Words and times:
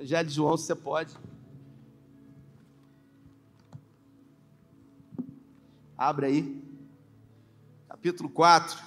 Evangelho 0.00 0.28
de 0.30 0.34
João, 0.34 0.56
se 0.56 0.64
você 0.64 0.74
pode. 0.74 1.14
Abre 5.94 6.24
aí. 6.24 6.64
Capítulo 7.86 8.30
4. 8.30 8.82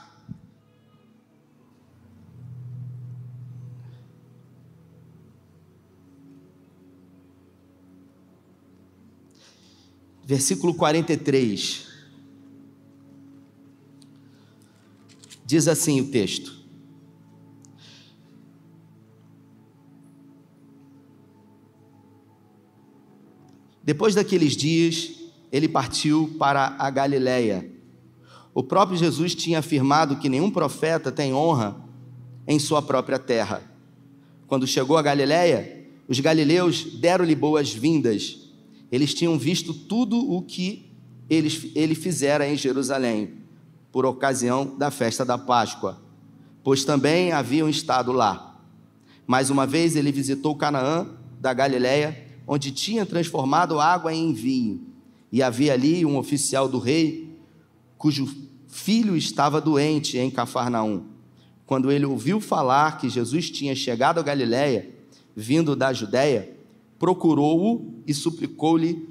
Versículo 10.26 10.74
43. 10.74 11.90
Diz 15.46 15.68
assim 15.68 16.02
o 16.02 16.10
texto: 16.10 16.63
Depois 23.84 24.16
daqueles 24.16 24.56
dias, 24.56 25.12
ele 25.52 25.68
partiu 25.68 26.36
para 26.40 26.76
a 26.80 26.90
Galiléia. 26.90 27.70
O 28.54 28.64
próprio 28.64 28.98
Jesus 28.98 29.36
tinha 29.36 29.60
afirmado 29.60 30.18
que 30.18 30.30
nenhum 30.30 30.50
profeta 30.50 31.12
tem 31.12 31.34
honra 31.34 31.76
em 32.48 32.60
sua 32.60 32.82
própria 32.82 33.20
terra. 33.20 33.62
Quando 34.48 34.66
chegou 34.66 34.98
a 34.98 35.02
Galiléia, 35.02 35.86
os 36.08 36.20
galileus 36.20 36.86
deram-lhe 37.00 37.36
boas-vindas. 37.36 38.52
Eles 38.92 39.14
tinham 39.14 39.38
visto 39.38 39.74
tudo 39.74 40.18
o 40.32 40.42
que 40.42 40.92
ele, 41.30 41.72
ele 41.76 41.96
fizera 41.96 42.48
em 42.48 42.56
Jerusalém, 42.56 43.36
por 43.92 44.06
ocasião 44.06 44.78
da 44.78 44.92
festa 44.92 45.24
da 45.24 45.38
Páscoa, 45.38 46.02
pois 46.64 46.84
também 46.84 47.32
haviam 47.32 47.70
estado 47.70 48.12
lá. 48.12 48.60
Mais 49.26 49.50
uma 49.50 49.66
vez 49.66 49.96
ele 49.96 50.12
visitou 50.12 50.56
Canaã 50.56 51.08
da 51.40 51.54
Galiléia 51.54 52.33
onde 52.48 52.72
tinha 52.72 53.06
transformado 53.06 53.80
água 53.80 54.14
em 54.14 54.34
vinho. 54.34 54.82
E 55.32 55.42
havia 55.42 55.74
ali 55.74 56.06
um 56.06 56.18
oficial 56.18 56.68
do 56.68 56.78
rei, 56.78 57.36
cujo 57.98 58.28
filho 58.68 59.16
estava 59.16 59.60
doente 59.60 60.18
em 60.18 60.30
Cafarnaum. 60.30 61.06
Quando 61.66 61.92
ele 61.92 62.06
ouviu 62.06 62.40
falar 62.40 62.98
que 62.98 63.10
Jesus 63.10 63.50
tinha 63.50 63.76
chegado 63.76 64.20
a 64.20 64.24
Galiléia, 64.24 64.94
vindo 65.36 65.76
da 65.76 65.92
Judéia, 65.92 66.56
procurou-o 67.00 68.04
e 68.06 68.14
suplicou-lhe 68.14 69.10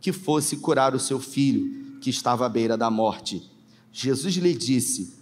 que 0.00 0.12
fosse 0.12 0.58
curar 0.58 0.94
o 0.94 1.00
seu 1.00 1.18
filho, 1.18 1.98
que 2.00 2.10
estava 2.10 2.46
à 2.46 2.48
beira 2.48 2.76
da 2.76 2.90
morte. 2.90 3.50
Jesus 3.90 4.34
lhe 4.36 4.54
disse: 4.54 5.16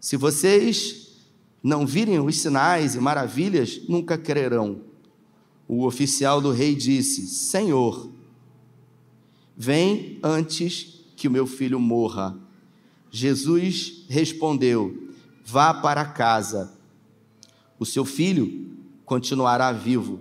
Se 0.00 0.16
vocês 0.16 1.18
não 1.62 1.86
virem 1.86 2.18
os 2.18 2.38
sinais 2.38 2.94
e 2.94 3.00
maravilhas, 3.00 3.82
nunca 3.88 4.16
crerão 4.16 4.93
o 5.68 5.84
oficial 5.84 6.40
do 6.40 6.50
rei 6.50 6.74
disse: 6.74 7.26
Senhor, 7.26 8.10
vem 9.56 10.18
antes 10.22 11.04
que 11.16 11.28
o 11.28 11.30
meu 11.30 11.46
filho 11.46 11.80
morra. 11.80 12.36
Jesus 13.10 14.04
respondeu: 14.08 15.08
Vá 15.44 15.72
para 15.72 16.04
casa, 16.04 16.72
o 17.78 17.86
seu 17.86 18.04
filho 18.04 18.72
continuará 19.04 19.72
vivo. 19.72 20.20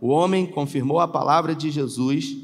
O 0.00 0.08
homem 0.08 0.46
confirmou 0.46 1.00
a 1.00 1.08
palavra 1.08 1.54
de 1.54 1.70
Jesus 1.70 2.36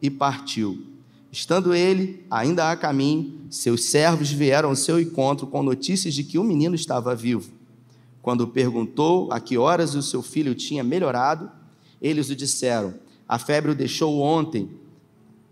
e 0.00 0.10
partiu. 0.10 0.86
Estando 1.30 1.74
ele 1.74 2.24
ainda 2.30 2.70
a 2.70 2.76
caminho, 2.76 3.40
seus 3.50 3.86
servos 3.86 4.30
vieram 4.30 4.68
ao 4.68 4.76
seu 4.76 5.00
encontro 5.00 5.46
com 5.46 5.62
notícias 5.62 6.14
de 6.14 6.22
que 6.22 6.38
o 6.38 6.44
menino 6.44 6.74
estava 6.74 7.14
vivo. 7.14 7.52
Quando 8.22 8.46
perguntou 8.46 9.30
a 9.32 9.40
que 9.40 9.58
horas 9.58 9.94
o 9.94 10.02
seu 10.02 10.22
filho 10.22 10.54
tinha 10.54 10.84
melhorado, 10.84 11.50
eles 12.04 12.28
o 12.28 12.36
disseram: 12.36 12.94
A 13.26 13.38
febre 13.38 13.72
o 13.72 13.74
deixou 13.74 14.20
ontem, 14.20 14.78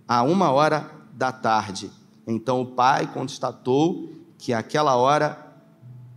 a 0.06 0.22
uma 0.22 0.50
hora 0.50 0.92
da 1.14 1.33
tarde. 1.33 1.91
Então 2.27 2.61
o 2.61 2.67
pai 2.67 3.11
constatou 3.11 4.12
que 4.37 4.53
aquela 4.53 4.94
hora, 4.97 5.56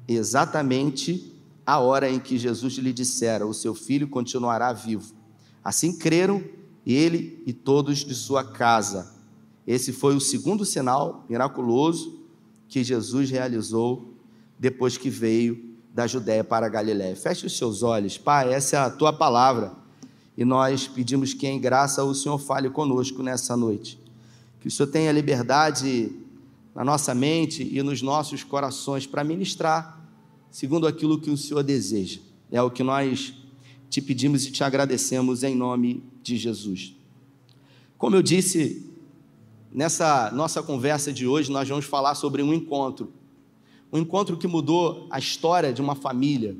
exatamente 0.06 1.34
a 1.66 1.80
hora 1.80 2.10
em 2.10 2.20
que 2.20 2.38
Jesus 2.38 2.74
lhe 2.74 2.92
dissera: 2.92 3.48
O 3.48 3.54
seu 3.54 3.74
filho 3.74 4.10
continuará 4.10 4.74
vivo. 4.74 5.16
Assim 5.64 5.98
creram 5.98 6.44
ele 6.86 7.42
e 7.48 7.54
todos 7.54 8.00
de 8.00 8.14
sua 8.14 8.44
casa. 8.44 9.16
Esse 9.66 9.94
foi 9.94 10.16
o 10.16 10.20
segundo 10.20 10.66
sinal 10.66 11.26
miraculoso 11.30 12.20
que 12.68 12.84
Jesus 12.84 13.30
realizou 13.30 14.14
depois 14.60 14.98
que 14.98 15.10
veio 15.10 15.76
da 15.94 16.06
Judéia 16.06 16.44
para 16.44 16.66
a 16.66 16.70
Galiléia. 16.70 17.16
Feche 17.16 17.46
os 17.46 17.58
seus 17.58 17.82
olhos, 17.82 18.18
Pai, 18.18 18.54
essa 18.54 18.76
é 18.76 18.80
a 18.80 18.90
tua 18.90 19.14
palavra 19.14 19.85
e 20.38 20.44
nós 20.44 20.88
pedimos 20.88 21.34
que, 21.34 21.48
em 21.48 21.60
graça, 21.60 22.04
o 22.04 22.14
Senhor 22.14 22.38
fale 22.38 22.70
conosco 22.70 23.24
nessa 23.24 23.56
noite. 23.56 24.00
Que 24.60 24.68
o 24.68 24.72
Senhor 24.72 24.88
tenha 24.90 25.12
liberdade 25.12 26.12
na 26.74 26.84
nossa 26.84 27.16
mente 27.16 27.64
e 27.72 27.82
nos 27.82 28.02
nossos 28.02 28.44
corações 28.44 29.08
para 29.08 29.24
ministrar 29.24 30.06
segundo 30.52 30.88
aquilo 30.88 31.20
que 31.20 31.30
o 31.30 31.38
Senhor 31.38 31.64
deseja. 31.64 32.20
É 32.52 32.62
o 32.62 32.70
que 32.70 32.84
nós 32.84 33.34
te 33.90 34.02
pedimos 34.02 34.46
e 34.46 34.52
te 34.52 34.64
agradecemos 34.64 35.44
em 35.44 35.56
nome 35.56 36.04
de 36.22 36.38
Jesus. 36.38 36.96
Como 37.98 38.16
eu 38.16 38.22
disse, 38.22 38.90
nessa 39.72 40.32
nossa 40.32 40.62
conversa 40.62 41.14
de 41.14 41.26
hoje, 41.26 41.52
nós 41.52 41.68
vamos 41.68 41.86
falar 41.86 42.16
sobre 42.16 42.42
um 42.42 42.54
encontro. 42.54 43.12
Um 43.92 44.00
encontro 44.00 44.36
que 44.36 44.48
mudou 44.48 45.08
a 45.10 45.18
história 45.18 45.72
de 45.72 45.82
uma 45.82 45.96
família. 45.96 46.58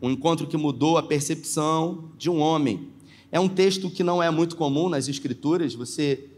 Um 0.00 0.10
encontro 0.10 0.46
que 0.46 0.56
mudou 0.56 0.96
a 0.96 1.02
percepção 1.02 2.10
de 2.16 2.30
um 2.30 2.38
homem 2.38 2.88
é 3.30 3.40
um 3.40 3.48
texto 3.48 3.90
que 3.90 4.02
não 4.02 4.22
é 4.22 4.30
muito 4.30 4.56
comum 4.56 4.88
nas 4.88 5.08
Escrituras, 5.08 5.74
você 5.74 6.28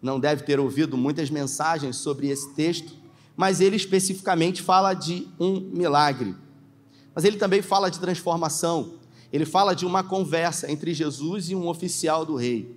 não 0.00 0.20
deve 0.20 0.42
ter 0.42 0.60
ouvido 0.60 0.96
muitas 0.96 1.30
mensagens 1.30 1.96
sobre 1.96 2.28
esse 2.28 2.52
texto, 2.54 2.92
mas 3.36 3.60
ele 3.60 3.76
especificamente 3.76 4.62
fala 4.62 4.92
de 4.92 5.26
um 5.40 5.58
milagre. 5.58 6.34
Mas 7.14 7.24
ele 7.24 7.36
também 7.36 7.62
fala 7.62 7.90
de 7.90 7.98
transformação, 7.98 8.94
ele 9.32 9.44
fala 9.44 9.74
de 9.74 9.86
uma 9.86 10.04
conversa 10.04 10.70
entre 10.70 10.92
Jesus 10.92 11.48
e 11.50 11.54
um 11.54 11.68
oficial 11.68 12.24
do 12.24 12.36
rei. 12.36 12.76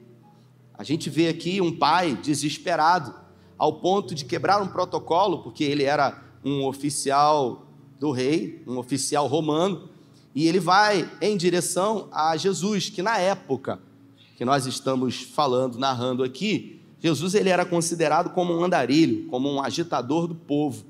A 0.74 0.84
gente 0.84 1.10
vê 1.10 1.28
aqui 1.28 1.60
um 1.60 1.76
pai 1.76 2.16
desesperado, 2.16 3.14
ao 3.58 3.74
ponto 3.74 4.14
de 4.14 4.24
quebrar 4.24 4.62
um 4.62 4.68
protocolo, 4.68 5.44
porque 5.44 5.64
ele 5.64 5.84
era 5.84 6.24
um 6.46 6.66
oficial 6.66 7.66
do 8.00 8.12
rei, 8.12 8.64
um 8.68 8.78
oficial 8.78 9.28
romano, 9.28 9.90
e 10.38 10.48
ele 10.48 10.60
vai 10.60 11.10
em 11.20 11.36
direção 11.36 12.10
a 12.12 12.38
Jesus, 12.38 12.92
que 12.92 13.02
na 13.02 13.18
época 13.18 13.80
que 14.36 14.46
nós 14.46 14.68
estamos 14.68 15.24
falando, 15.24 15.80
narrando 15.80 16.24
aqui, 16.24 16.80
Jesus 17.00 17.34
ele 17.34 17.50
era 17.50 17.66
considerado 17.66 18.30
como 18.30 18.56
um 18.56 18.64
andarilho, 18.64 19.26
como 19.30 19.52
um 19.52 19.60
agitador 19.60 20.28
do 20.28 20.36
povo. 20.36 20.86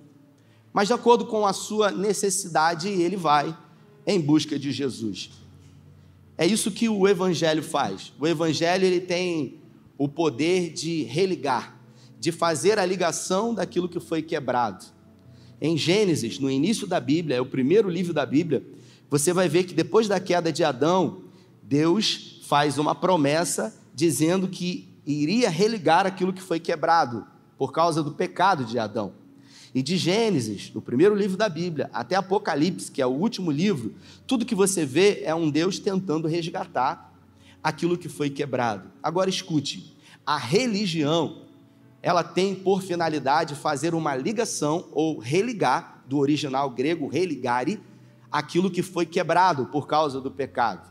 Mas 0.73 0.89
de 0.89 0.93
acordo 0.93 1.25
com 1.25 1.47
a 1.47 1.53
sua 1.53 1.91
necessidade, 1.91 2.89
ele 2.89 3.15
vai 3.15 3.57
em 4.05 4.19
busca 4.19 4.59
de 4.59 4.69
Jesus. 4.73 5.29
É 6.37 6.45
isso 6.45 6.69
que 6.69 6.89
o 6.89 7.07
evangelho 7.07 7.63
faz. 7.63 8.11
O 8.19 8.27
evangelho 8.27 8.83
ele 8.83 8.99
tem 8.99 9.61
o 9.97 10.09
poder 10.09 10.73
de 10.73 11.03
religar, 11.03 11.79
de 12.19 12.33
fazer 12.33 12.77
a 12.79 12.85
ligação 12.85 13.53
daquilo 13.53 13.87
que 13.87 14.01
foi 14.01 14.21
quebrado. 14.21 14.85
Em 15.61 15.77
Gênesis, 15.77 16.37
no 16.37 16.51
início 16.51 16.85
da 16.85 16.99
Bíblia, 16.99 17.37
é 17.37 17.41
o 17.41 17.45
primeiro 17.45 17.89
livro 17.89 18.13
da 18.13 18.25
Bíblia, 18.25 18.61
você 19.09 19.31
vai 19.31 19.47
ver 19.47 19.63
que 19.63 19.73
depois 19.73 20.07
da 20.07 20.19
queda 20.19 20.51
de 20.51 20.63
Adão, 20.63 21.23
Deus 21.63 22.41
faz 22.47 22.77
uma 22.77 22.95
promessa 22.95 23.73
dizendo 23.93 24.47
que 24.47 24.87
iria 25.05 25.49
religar 25.49 26.05
aquilo 26.05 26.33
que 26.33 26.41
foi 26.41 26.59
quebrado 26.59 27.25
por 27.57 27.71
causa 27.71 28.03
do 28.03 28.11
pecado 28.11 28.65
de 28.65 28.77
Adão. 28.77 29.13
E 29.73 29.81
de 29.81 29.97
Gênesis, 29.97 30.71
no 30.73 30.81
primeiro 30.81 31.15
livro 31.15 31.37
da 31.37 31.47
Bíblia, 31.47 31.89
até 31.93 32.15
Apocalipse, 32.15 32.91
que 32.91 33.01
é 33.01 33.05
o 33.05 33.11
último 33.11 33.51
livro, 33.51 33.95
tudo 34.25 34.45
que 34.45 34.55
você 34.55 34.85
vê 34.85 35.21
é 35.23 35.33
um 35.35 35.49
Deus 35.49 35.79
tentando 35.79 36.27
resgatar 36.27 37.13
aquilo 37.63 37.97
que 37.97 38.09
foi 38.09 38.29
quebrado. 38.29 38.89
Agora 39.03 39.29
escute, 39.29 39.95
a 40.25 40.37
religião, 40.37 41.43
ela 42.01 42.23
tem 42.23 42.55
por 42.55 42.81
finalidade 42.81 43.55
fazer 43.55 43.93
uma 43.93 44.15
ligação 44.15 44.87
ou 44.91 45.19
religar 45.19 46.03
do 46.07 46.17
original 46.17 46.69
grego 46.69 47.07
religare 47.07 47.79
aquilo 48.37 48.69
que 48.69 48.83
foi 48.83 49.03
quebrado 49.03 49.65
por 49.65 49.87
causa 49.87 50.21
do 50.21 50.29
pecado. 50.29 50.87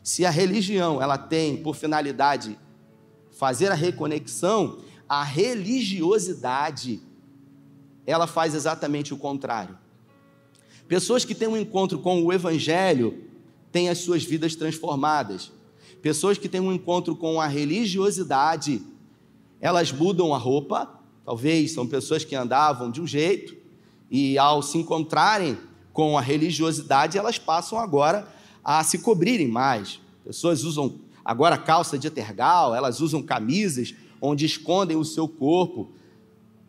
Se 0.00 0.24
a 0.24 0.30
religião 0.30 1.02
ela 1.02 1.18
tem 1.18 1.56
por 1.56 1.74
finalidade 1.74 2.56
fazer 3.32 3.72
a 3.72 3.74
reconexão, 3.74 4.78
a 5.08 5.24
religiosidade 5.24 7.02
ela 8.06 8.28
faz 8.28 8.54
exatamente 8.54 9.12
o 9.12 9.16
contrário. 9.16 9.76
Pessoas 10.86 11.24
que 11.24 11.34
têm 11.34 11.48
um 11.48 11.56
encontro 11.56 11.98
com 11.98 12.22
o 12.22 12.32
evangelho 12.32 13.24
têm 13.72 13.88
as 13.88 13.98
suas 13.98 14.22
vidas 14.22 14.54
transformadas. 14.54 15.50
Pessoas 16.00 16.38
que 16.38 16.48
têm 16.48 16.60
um 16.60 16.72
encontro 16.72 17.16
com 17.16 17.40
a 17.40 17.48
religiosidade, 17.48 18.80
elas 19.60 19.90
mudam 19.90 20.32
a 20.32 20.38
roupa, 20.38 21.00
talvez 21.24 21.72
são 21.72 21.88
pessoas 21.88 22.24
que 22.24 22.36
andavam 22.36 22.88
de 22.88 23.00
um 23.00 23.06
jeito 23.06 23.56
e 24.08 24.38
ao 24.38 24.62
se 24.62 24.78
encontrarem 24.78 25.58
com 25.96 26.18
a 26.18 26.20
religiosidade, 26.20 27.16
elas 27.16 27.38
passam 27.38 27.78
agora 27.78 28.28
a 28.62 28.84
se 28.84 28.98
cobrirem 28.98 29.48
mais. 29.48 29.98
Pessoas 30.22 30.62
usam 30.62 30.96
agora 31.24 31.56
calça 31.56 31.98
de 31.98 32.10
tergal, 32.10 32.74
elas 32.74 33.00
usam 33.00 33.22
camisas 33.22 33.94
onde 34.20 34.44
escondem 34.44 34.94
o 34.94 35.06
seu 35.06 35.26
corpo. 35.26 35.88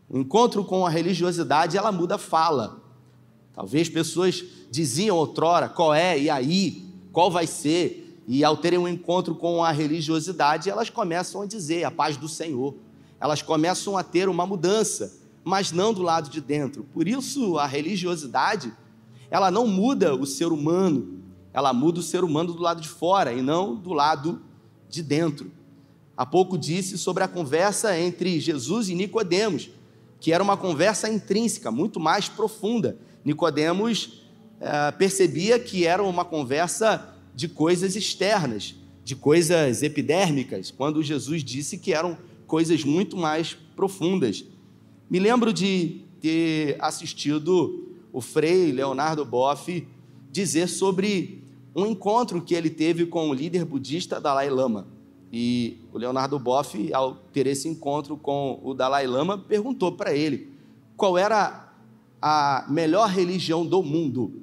O 0.09 0.17
encontro 0.17 0.63
com 0.63 0.85
a 0.85 0.89
religiosidade, 0.89 1.75
ela 1.75 1.91
muda 1.91 2.15
a 2.15 2.17
fala. 2.17 2.81
Talvez 3.53 3.89
pessoas 3.89 4.45
diziam 4.71 5.17
outrora 5.17 5.67
qual 5.67 5.93
é, 5.93 6.17
e 6.17 6.29
aí, 6.29 6.85
qual 7.11 7.29
vai 7.29 7.45
ser, 7.45 8.21
e 8.29 8.45
ao 8.45 8.55
terem 8.55 8.79
um 8.79 8.87
encontro 8.87 9.35
com 9.35 9.61
a 9.61 9.71
religiosidade, 9.71 10.69
elas 10.69 10.89
começam 10.89 11.41
a 11.41 11.45
dizer 11.45 11.83
a 11.83 11.91
paz 11.91 12.15
do 12.15 12.29
Senhor. 12.29 12.75
Elas 13.19 13.41
começam 13.41 13.97
a 13.97 14.03
ter 14.03 14.29
uma 14.29 14.45
mudança, 14.45 15.17
mas 15.43 15.73
não 15.73 15.93
do 15.93 16.01
lado 16.01 16.29
de 16.29 16.39
dentro. 16.39 16.85
Por 16.93 17.09
isso, 17.09 17.57
a 17.57 17.67
religiosidade, 17.67 18.71
ela 19.29 19.51
não 19.51 19.67
muda 19.67 20.15
o 20.15 20.25
ser 20.25 20.47
humano, 20.47 21.21
ela 21.53 21.73
muda 21.73 21.99
o 21.99 22.03
ser 22.03 22.23
humano 22.23 22.53
do 22.53 22.61
lado 22.61 22.81
de 22.81 22.87
fora 22.87 23.33
e 23.33 23.41
não 23.41 23.75
do 23.75 23.93
lado 23.93 24.41
de 24.89 25.01
dentro. 25.01 25.51
Há 26.15 26.25
pouco 26.25 26.57
disse 26.57 26.97
sobre 26.97 27.23
a 27.23 27.27
conversa 27.27 27.97
entre 27.97 28.39
Jesus 28.39 28.89
e 28.89 28.95
Nicodemos, 28.95 29.69
que 30.19 30.33
era 30.33 30.43
uma 30.43 30.57
conversa 30.57 31.09
intrínseca, 31.09 31.69
muito 31.71 31.99
mais 31.99 32.27
profunda. 32.27 32.97
Nicodemos 33.23 34.23
é, 34.59 34.91
percebia 34.91 35.59
que 35.59 35.85
era 35.85 36.01
uma 36.01 36.25
conversa 36.25 37.13
de 37.35 37.47
coisas 37.47 37.95
externas, 37.95 38.73
de 39.03 39.15
coisas 39.15 39.83
epidérmicas, 39.83 40.71
quando 40.71 41.03
Jesus 41.03 41.43
disse 41.43 41.77
que 41.77 41.93
eram 41.93 42.17
coisas 42.47 42.83
muito 42.83 43.15
mais 43.15 43.55
profundas. 43.75 44.43
Me 45.09 45.19
lembro 45.19 45.53
de 45.53 46.01
ter 46.19 46.77
assistido 46.79 47.86
o 48.17 48.21
Frei 48.21 48.71
Leonardo 48.71 49.23
Boff 49.23 49.87
dizer 50.31 50.67
sobre 50.67 51.43
um 51.75 51.85
encontro 51.85 52.41
que 52.41 52.55
ele 52.55 52.67
teve 52.67 53.05
com 53.05 53.29
o 53.29 53.33
líder 53.33 53.63
budista 53.63 54.19
Dalai 54.19 54.49
Lama. 54.49 54.87
E 55.31 55.77
o 55.93 55.99
Leonardo 55.99 56.39
Boff, 56.39 56.91
ao 56.91 57.13
ter 57.31 57.45
esse 57.45 57.67
encontro 57.67 58.17
com 58.17 58.59
o 58.63 58.73
Dalai 58.73 59.05
Lama, 59.05 59.37
perguntou 59.37 59.91
para 59.91 60.15
ele 60.15 60.49
qual 60.95 61.15
era 61.15 61.71
a 62.19 62.65
melhor 62.67 63.07
religião 63.07 63.63
do 63.63 63.83
mundo. 63.83 64.41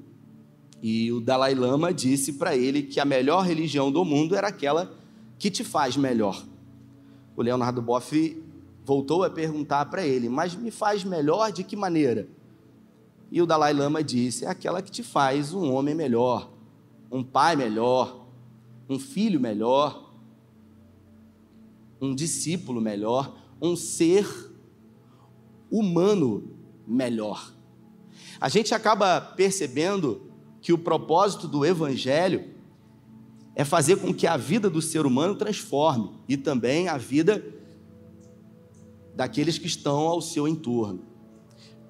E 0.81 1.11
o 1.11 1.20
Dalai 1.20 1.56
Lama 1.56 1.93
disse 1.93 2.35
para 2.35 2.56
ele 2.56 2.85
que 2.85 3.00
a 3.00 3.05
melhor 3.05 3.44
religião 3.44 3.91
do 3.91 4.05
mundo 4.05 4.37
era 4.37 4.47
aquela 4.47 4.94
que 5.37 5.50
te 5.50 5.65
faz 5.65 5.97
melhor. 5.97 6.44
O 7.37 7.43
Leonardo 7.43 7.82
Boff 7.82 8.41
voltou 8.85 9.25
a 9.25 9.31
perguntar 9.31 9.87
para 9.87 10.06
ele: 10.06 10.29
Mas 10.29 10.55
me 10.55 10.70
faz 10.70 11.03
melhor 11.03 11.50
de 11.50 11.65
que 11.65 11.75
maneira? 11.75 12.29
E 13.31 13.41
o 13.43 13.47
Dalai 13.47 13.73
Lama 13.73 14.03
disse: 14.03 14.44
É 14.44 14.49
aquela 14.49 14.82
que 14.82 14.91
te 14.91 15.03
faz 15.03 15.53
um 15.53 15.73
homem 15.73 15.94
melhor, 15.94 16.50
um 17.11 17.23
pai 17.23 17.56
melhor, 17.56 18.26
um 18.88 18.99
filho 18.99 19.41
melhor, 19.41 20.12
um 22.00 22.15
discípulo 22.15 22.81
melhor, 22.81 23.37
um 23.61 23.76
ser 23.76 24.26
humano 25.71 26.50
melhor. 26.87 27.53
A 28.41 28.49
gente 28.49 28.75
acaba 28.75 29.21
percebendo 29.21 30.31
que 30.61 30.73
o 30.73 30.79
propósito 30.79 31.49
do 31.49 31.65
Evangelho 31.65 32.55
é 33.55 33.65
fazer 33.65 33.97
com 33.97 34.12
que 34.12 34.27
a 34.27 34.37
vida 34.37 34.69
do 34.69 34.82
ser 34.82 35.06
humano 35.06 35.37
transforme 35.37 36.11
e 36.29 36.37
também 36.37 36.88
a 36.88 36.97
vida 36.97 37.44
daqueles 39.15 39.59
que 39.59 39.67
estão 39.67 40.09
ao 40.09 40.20
seu 40.20 40.49
entorno. 40.49 41.14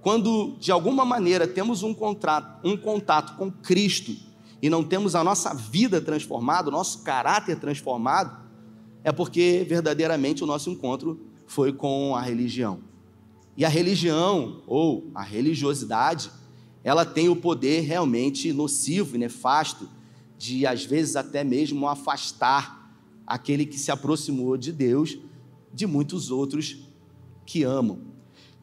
Quando 0.05 0.55
de 0.61 0.71
alguma 0.71 1.03
maneira 1.03 1.49
temos 1.49 1.83
um, 1.83 1.95
contrato, 1.95 2.61
um 2.63 2.77
contato 2.77 3.39
com 3.39 3.51
Cristo 3.51 4.15
e 4.61 4.69
não 4.69 4.85
temos 4.85 5.15
a 5.15 5.25
nossa 5.25 5.55
vida 5.55 5.99
transformada, 5.99 6.69
o 6.69 6.71
nosso 6.71 7.03
caráter 7.03 7.59
transformado, 7.59 8.45
é 9.03 9.11
porque 9.11 9.65
verdadeiramente 9.67 10.45
o 10.45 10.47
nosso 10.47 10.69
encontro 10.69 11.19
foi 11.47 11.73
com 11.73 12.15
a 12.15 12.21
religião. 12.21 12.81
E 13.57 13.65
a 13.65 13.69
religião, 13.71 14.63
ou 14.67 15.11
a 15.15 15.23
religiosidade, 15.23 16.31
ela 16.83 17.07
tem 17.07 17.31
o 17.31 17.37
poder 17.37 17.81
realmente 17.81 18.53
nocivo 18.53 19.17
e 19.17 19.19
nefasto 19.19 19.89
de, 20.37 20.67
às 20.67 20.85
vezes, 20.85 21.17
até 21.17 21.43
mesmo 21.43 21.89
afastar 21.89 22.95
aquele 23.27 23.65
que 23.65 23.79
se 23.79 23.91
aproximou 23.91 24.59
de 24.59 24.71
Deus 24.71 25.17
de 25.73 25.87
muitos 25.87 26.31
outros 26.31 26.77
que 27.47 27.63
amam. 27.63 28.14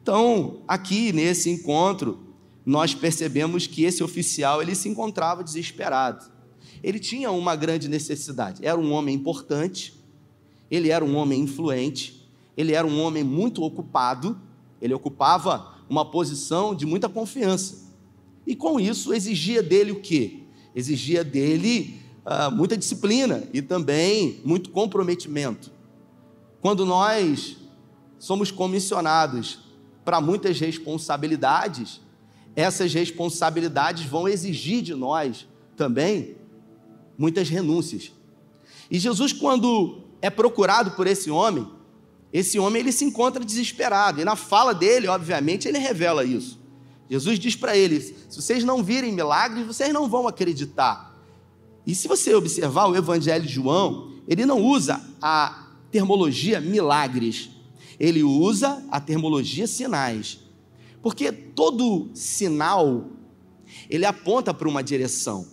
Então, 0.02 0.62
aqui 0.66 1.12
nesse 1.12 1.48
encontro, 1.48 2.18
nós 2.66 2.92
percebemos 2.92 3.68
que 3.68 3.84
esse 3.84 4.02
oficial 4.02 4.60
ele 4.60 4.74
se 4.74 4.88
encontrava 4.88 5.44
desesperado. 5.44 6.26
Ele 6.82 6.98
tinha 6.98 7.30
uma 7.30 7.54
grande 7.54 7.88
necessidade. 7.88 8.66
Era 8.66 8.78
um 8.78 8.90
homem 8.90 9.14
importante, 9.14 9.94
ele 10.68 10.88
era 10.88 11.04
um 11.04 11.14
homem 11.14 11.42
influente, 11.42 12.28
ele 12.56 12.72
era 12.72 12.84
um 12.84 13.00
homem 13.00 13.22
muito 13.22 13.62
ocupado, 13.62 14.40
ele 14.80 14.92
ocupava 14.92 15.72
uma 15.88 16.04
posição 16.04 16.74
de 16.74 16.84
muita 16.84 17.08
confiança. 17.08 17.88
E 18.44 18.56
com 18.56 18.80
isso 18.80 19.14
exigia 19.14 19.62
dele 19.62 19.92
o 19.92 20.00
quê? 20.00 20.40
Exigia 20.74 21.22
dele 21.22 22.00
uh, 22.26 22.50
muita 22.50 22.76
disciplina 22.76 23.44
e 23.52 23.62
também 23.62 24.40
muito 24.44 24.70
comprometimento. 24.70 25.70
Quando 26.60 26.84
nós 26.84 27.56
somos 28.18 28.50
comissionados 28.50 29.61
para 30.04 30.20
muitas 30.20 30.58
responsabilidades, 30.58 32.00
essas 32.54 32.92
responsabilidades 32.92 34.04
vão 34.04 34.28
exigir 34.28 34.82
de 34.82 34.94
nós 34.94 35.46
também 35.76 36.36
muitas 37.16 37.48
renúncias. 37.48 38.12
E 38.90 38.98
Jesus, 38.98 39.32
quando 39.32 40.02
é 40.20 40.28
procurado 40.28 40.92
por 40.92 41.06
esse 41.06 41.30
homem, 41.30 41.66
esse 42.32 42.58
homem 42.58 42.80
ele 42.80 42.92
se 42.92 43.04
encontra 43.04 43.44
desesperado, 43.44 44.20
e 44.20 44.24
na 44.24 44.36
fala 44.36 44.74
dele, 44.74 45.06
obviamente, 45.06 45.68
ele 45.68 45.78
revela 45.78 46.24
isso. 46.24 46.58
Jesus 47.08 47.38
diz 47.38 47.54
para 47.54 47.76
eles: 47.76 48.14
se 48.28 48.40
vocês 48.40 48.64
não 48.64 48.82
virem 48.82 49.12
milagres, 49.12 49.66
vocês 49.66 49.92
não 49.92 50.08
vão 50.08 50.26
acreditar. 50.26 51.14
E 51.86 51.94
se 51.94 52.08
você 52.08 52.34
observar 52.34 52.86
o 52.86 52.96
Evangelho 52.96 53.44
de 53.44 53.52
João, 53.52 54.12
ele 54.26 54.46
não 54.46 54.62
usa 54.62 55.00
a 55.20 55.66
termologia 55.90 56.60
milagres, 56.60 57.50
ele 58.02 58.24
usa 58.24 58.84
a 58.90 59.00
termologia 59.00 59.64
sinais. 59.64 60.40
Porque 61.00 61.30
todo 61.30 62.10
sinal, 62.14 63.10
ele 63.88 64.04
aponta 64.04 64.52
para 64.52 64.68
uma 64.68 64.82
direção. 64.82 65.46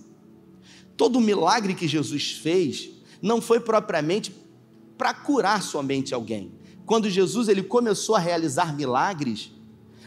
Todo 0.98 1.22
milagre 1.22 1.76
que 1.76 1.88
Jesus 1.88 2.32
fez 2.32 2.90
não 3.22 3.40
foi 3.40 3.60
propriamente 3.60 4.36
para 4.98 5.14
curar 5.14 5.62
somente 5.62 6.12
alguém. 6.12 6.52
Quando 6.88 7.08
Jesus 7.08 7.48
ele 7.50 7.62
começou 7.62 8.16
a 8.16 8.20
realizar 8.20 8.76
milagres, 8.76 9.52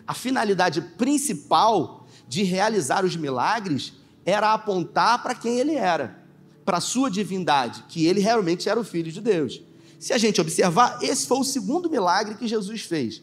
a 0.04 0.12
finalidade 0.12 0.80
principal 0.80 2.08
de 2.26 2.42
realizar 2.42 3.04
os 3.04 3.14
milagres 3.14 3.92
era 4.26 4.52
apontar 4.52 5.22
para 5.22 5.36
quem 5.36 5.60
ele 5.60 5.76
era, 5.76 6.26
para 6.64 6.78
a 6.78 6.80
sua 6.80 7.08
divindade, 7.08 7.84
que 7.88 8.04
ele 8.04 8.18
realmente 8.18 8.68
era 8.68 8.80
o 8.80 8.84
filho 8.84 9.12
de 9.12 9.20
Deus. 9.20 9.62
Se 10.02 10.12
a 10.12 10.18
gente 10.18 10.40
observar, 10.40 10.98
esse 11.00 11.28
foi 11.28 11.38
o 11.38 11.44
segundo 11.44 11.88
milagre 11.88 12.34
que 12.34 12.48
Jesus 12.48 12.82
fez. 12.82 13.22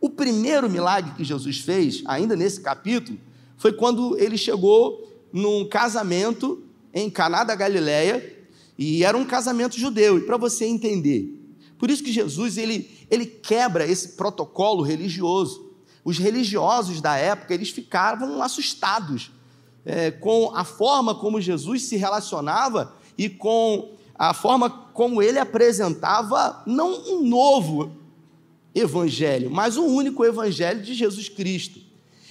O 0.00 0.08
primeiro 0.08 0.70
milagre 0.70 1.14
que 1.16 1.24
Jesus 1.24 1.58
fez, 1.58 2.00
ainda 2.06 2.36
nesse 2.36 2.60
capítulo, 2.60 3.18
foi 3.56 3.72
quando 3.72 4.16
ele 4.16 4.38
chegou 4.38 5.04
num 5.32 5.68
casamento 5.68 6.62
em 6.94 7.10
Caná 7.10 7.42
da 7.42 7.56
Galileia, 7.56 8.38
e 8.78 9.02
era 9.02 9.18
um 9.18 9.24
casamento 9.24 9.76
judeu. 9.76 10.16
E 10.16 10.20
para 10.20 10.36
você 10.36 10.64
entender, 10.64 11.28
por 11.76 11.90
isso 11.90 12.04
que 12.04 12.12
Jesus 12.12 12.56
ele, 12.56 12.88
ele 13.10 13.26
quebra 13.26 13.84
esse 13.84 14.10
protocolo 14.10 14.84
religioso. 14.84 15.72
Os 16.04 16.18
religiosos 16.18 17.00
da 17.00 17.16
época 17.16 17.52
eles 17.52 17.70
ficavam 17.70 18.40
assustados 18.40 19.32
é, 19.84 20.12
com 20.12 20.54
a 20.54 20.62
forma 20.62 21.16
como 21.16 21.40
Jesus 21.40 21.82
se 21.82 21.96
relacionava 21.96 22.94
e 23.18 23.28
com 23.28 23.96
a 24.22 24.32
forma 24.32 24.70
como 24.70 25.20
ele 25.20 25.36
apresentava 25.36 26.62
não 26.64 26.92
um 27.08 27.28
novo 27.28 27.90
evangelho, 28.72 29.50
mas 29.50 29.76
o 29.76 29.84
único 29.84 30.24
evangelho 30.24 30.80
de 30.80 30.94
Jesus 30.94 31.28
Cristo. 31.28 31.80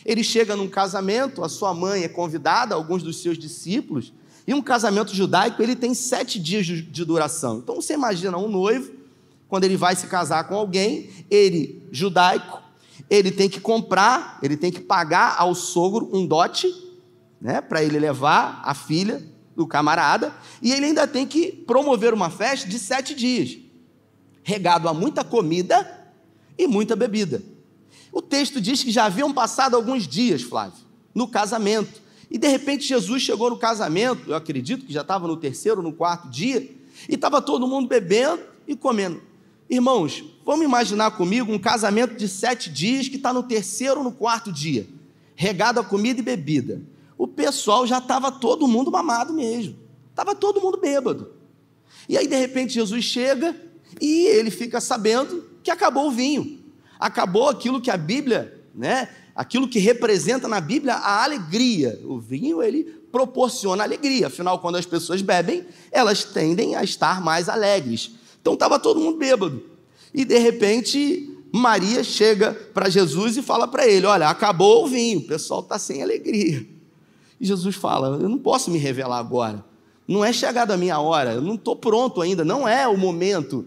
Ele 0.05 0.23
chega 0.23 0.55
num 0.55 0.69
casamento, 0.69 1.43
a 1.43 1.49
sua 1.49 1.73
mãe 1.73 2.03
é 2.03 2.07
convidada, 2.07 2.73
alguns 2.73 3.03
dos 3.03 3.21
seus 3.21 3.37
discípulos, 3.37 4.13
e 4.47 4.53
um 4.53 4.61
casamento 4.61 5.13
judaico 5.13 5.61
ele 5.61 5.75
tem 5.75 5.93
sete 5.93 6.39
dias 6.39 6.65
de 6.65 7.03
duração. 7.03 7.57
Então 7.57 7.75
você 7.75 7.93
imagina 7.93 8.37
um 8.37 8.47
noivo, 8.47 8.93
quando 9.49 9.65
ele 9.65 9.75
vai 9.75 9.93
se 9.93 10.07
casar 10.07 10.45
com 10.45 10.55
alguém, 10.55 11.09
ele 11.29 11.83
judaico, 11.91 12.61
ele 13.09 13.31
tem 13.31 13.49
que 13.49 13.59
comprar, 13.59 14.39
ele 14.41 14.55
tem 14.55 14.71
que 14.71 14.79
pagar 14.79 15.35
ao 15.37 15.53
sogro 15.53 16.09
um 16.13 16.25
dote, 16.25 16.73
né, 17.41 17.59
para 17.59 17.83
ele 17.83 17.99
levar 17.99 18.61
a 18.63 18.73
filha 18.73 19.29
do 19.55 19.67
camarada, 19.67 20.33
e 20.61 20.71
ele 20.71 20.85
ainda 20.85 21.07
tem 21.07 21.27
que 21.27 21.51
promover 21.51 22.13
uma 22.13 22.29
festa 22.29 22.67
de 22.67 22.79
sete 22.79 23.13
dias, 23.13 23.57
regado 24.43 24.87
a 24.87 24.93
muita 24.93 25.23
comida 25.23 26.09
e 26.57 26.67
muita 26.67 26.95
bebida. 26.95 27.41
O 28.11 28.21
texto 28.21 28.59
diz 28.59 28.83
que 28.83 28.91
já 28.91 29.05
haviam 29.05 29.33
passado 29.33 29.75
alguns 29.75 30.07
dias, 30.07 30.41
Flávio, 30.41 30.79
no 31.13 31.27
casamento. 31.27 32.01
E 32.29 32.37
de 32.37 32.47
repente 32.47 32.87
Jesus 32.87 33.21
chegou 33.21 33.49
no 33.49 33.57
casamento, 33.57 34.29
eu 34.29 34.35
acredito 34.35 34.85
que 34.85 34.93
já 34.93 35.01
estava 35.01 35.27
no 35.27 35.37
terceiro, 35.37 35.81
no 35.81 35.91
quarto 35.91 36.29
dia, 36.29 36.69
E 37.07 37.15
estava 37.15 37.41
todo 37.41 37.67
mundo 37.67 37.87
bebendo 37.87 38.41
e 38.67 38.75
comendo. 38.75 39.21
Irmãos, 39.69 40.23
vamos 40.45 40.65
imaginar 40.65 41.11
comigo 41.11 41.51
um 41.51 41.59
casamento 41.59 42.15
de 42.15 42.27
sete 42.27 42.69
dias 42.69 43.07
que 43.07 43.15
está 43.15 43.31
no 43.31 43.43
terceiro 43.43 43.99
ou 43.99 44.03
no 44.03 44.11
quarto 44.11 44.51
dia, 44.51 44.87
regado 45.35 45.79
a 45.79 45.83
comida 45.83 46.19
e 46.19 46.23
bebida. 46.23 46.81
O 47.21 47.27
pessoal 47.27 47.85
já 47.85 47.99
estava 47.99 48.31
todo 48.31 48.67
mundo 48.67 48.89
mamado 48.89 49.31
mesmo, 49.31 49.77
estava 50.09 50.33
todo 50.33 50.59
mundo 50.59 50.79
bêbado. 50.79 51.31
E 52.09 52.17
aí, 52.17 52.25
de 52.25 52.35
repente, 52.35 52.73
Jesus 52.73 53.05
chega 53.05 53.55
e 54.01 54.25
ele 54.25 54.49
fica 54.49 54.81
sabendo 54.81 55.45
que 55.61 55.69
acabou 55.69 56.07
o 56.07 56.11
vinho, 56.11 56.63
acabou 56.99 57.47
aquilo 57.47 57.79
que 57.79 57.91
a 57.91 57.95
Bíblia, 57.95 58.59
né, 58.73 59.07
aquilo 59.35 59.67
que 59.67 59.77
representa 59.77 60.47
na 60.47 60.59
Bíblia 60.59 60.95
a 60.95 61.23
alegria. 61.23 62.01
O 62.05 62.19
vinho, 62.19 62.63
ele 62.63 62.85
proporciona 63.11 63.83
alegria, 63.83 64.25
afinal, 64.25 64.57
quando 64.57 64.77
as 64.77 64.87
pessoas 64.87 65.21
bebem, 65.21 65.63
elas 65.91 66.23
tendem 66.23 66.75
a 66.75 66.83
estar 66.83 67.21
mais 67.21 67.47
alegres. 67.47 68.13
Então 68.41 68.55
estava 68.55 68.79
todo 68.79 68.99
mundo 68.99 69.19
bêbado. 69.19 69.63
E 70.11 70.25
de 70.25 70.39
repente, 70.39 71.37
Maria 71.53 72.03
chega 72.03 72.51
para 72.73 72.89
Jesus 72.89 73.37
e 73.37 73.43
fala 73.43 73.67
para 73.67 73.85
ele: 73.85 74.07
Olha, 74.07 74.27
acabou 74.27 74.85
o 74.85 74.87
vinho, 74.87 75.19
o 75.19 75.27
pessoal 75.27 75.59
está 75.59 75.77
sem 75.77 76.01
alegria. 76.01 76.70
E 77.41 77.45
Jesus 77.45 77.75
fala: 77.75 78.19
Eu 78.21 78.29
não 78.29 78.37
posso 78.37 78.71
me 78.71 78.77
revelar 78.77 79.17
agora. 79.17 79.65
Não 80.07 80.23
é 80.23 80.31
chegada 80.31 80.73
a 80.73 80.77
minha 80.77 80.99
hora, 80.99 81.33
eu 81.33 81.41
não 81.41 81.55
estou 81.55 81.75
pronto 81.75 82.21
ainda, 82.21 82.45
não 82.45 82.67
é 82.67 82.87
o 82.87 82.97
momento. 82.97 83.65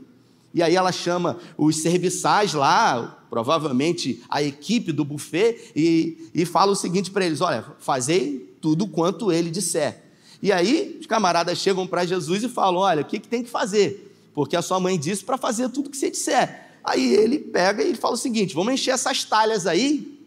E 0.52 0.62
aí 0.62 0.76
ela 0.76 0.92
chama 0.92 1.36
os 1.58 1.82
serviçais 1.82 2.54
lá, 2.54 3.24
provavelmente 3.28 4.22
a 4.28 4.42
equipe 4.42 4.92
do 4.92 5.04
buffet, 5.04 5.72
e, 5.74 6.30
e 6.34 6.46
fala 6.46 6.72
o 6.72 6.76
seguinte 6.76 7.10
para 7.10 7.26
eles: 7.26 7.42
Olha, 7.42 7.64
fazei 7.78 8.56
tudo 8.60 8.86
quanto 8.86 9.30
ele 9.30 9.50
disser. 9.50 10.02
E 10.40 10.52
aí 10.52 10.96
os 11.00 11.06
camaradas 11.06 11.58
chegam 11.58 11.86
para 11.86 12.06
Jesus 12.06 12.44
e 12.44 12.48
falam: 12.48 12.80
Olha, 12.80 13.02
o 13.02 13.04
que, 13.04 13.18
que 13.18 13.28
tem 13.28 13.42
que 13.42 13.50
fazer? 13.50 14.12
porque 14.34 14.56
a 14.56 14.62
sua 14.62 14.80
mãe 14.80 14.98
disse 14.98 15.24
para 15.24 15.38
fazer 15.38 15.68
tudo 15.68 15.88
que 15.88 15.96
você 15.96 16.10
disser. 16.10 16.72
Aí 16.82 17.14
ele 17.14 17.38
pega 17.38 17.82
e 17.82 17.94
fala 17.94 18.14
o 18.14 18.18
seguinte: 18.18 18.54
vamos 18.54 18.74
encher 18.74 18.90
essas 18.90 19.24
talhas 19.24 19.66
aí 19.66 20.18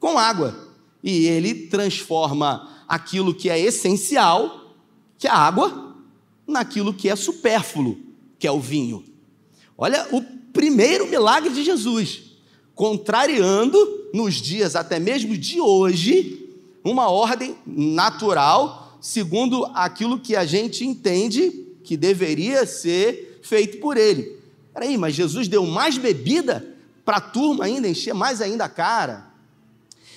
com 0.00 0.18
água. 0.18 0.65
E 1.02 1.26
ele 1.26 1.66
transforma 1.66 2.84
aquilo 2.88 3.34
que 3.34 3.48
é 3.48 3.58
essencial, 3.58 4.74
que 5.18 5.26
é 5.26 5.30
a 5.30 5.36
água, 5.36 5.96
naquilo 6.46 6.94
que 6.94 7.08
é 7.08 7.16
supérfluo, 7.16 7.98
que 8.38 8.46
é 8.46 8.52
o 8.52 8.60
vinho. 8.60 9.04
Olha 9.76 10.06
o 10.12 10.22
primeiro 10.52 11.06
milagre 11.06 11.52
de 11.52 11.64
Jesus, 11.64 12.22
contrariando 12.74 13.78
nos 14.12 14.34
dias 14.34 14.76
até 14.76 14.98
mesmo 14.98 15.36
de 15.36 15.60
hoje, 15.60 16.48
uma 16.84 17.10
ordem 17.10 17.56
natural, 17.66 18.98
segundo 19.00 19.64
aquilo 19.74 20.18
que 20.18 20.36
a 20.36 20.44
gente 20.44 20.84
entende 20.84 21.66
que 21.82 21.96
deveria 21.96 22.64
ser 22.66 23.40
feito 23.42 23.78
por 23.78 23.96
ele. 23.96 24.36
Peraí, 24.72 24.96
mas 24.96 25.14
Jesus 25.14 25.48
deu 25.48 25.66
mais 25.66 25.98
bebida 25.98 26.74
para 27.04 27.18
a 27.18 27.20
turma 27.20 27.64
ainda, 27.64 27.88
encher 27.88 28.14
mais 28.14 28.40
ainda 28.40 28.64
a 28.64 28.68
cara. 28.68 29.26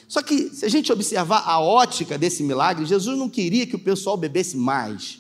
Só 0.09 0.23
que, 0.23 0.49
se 0.49 0.65
a 0.65 0.69
gente 0.69 0.91
observar 0.91 1.43
a 1.45 1.61
ótica 1.61 2.17
desse 2.17 2.41
milagre, 2.41 2.83
Jesus 2.83 3.15
não 3.15 3.29
queria 3.29 3.67
que 3.67 3.75
o 3.75 3.79
pessoal 3.79 4.17
bebesse 4.17 4.57
mais. 4.57 5.19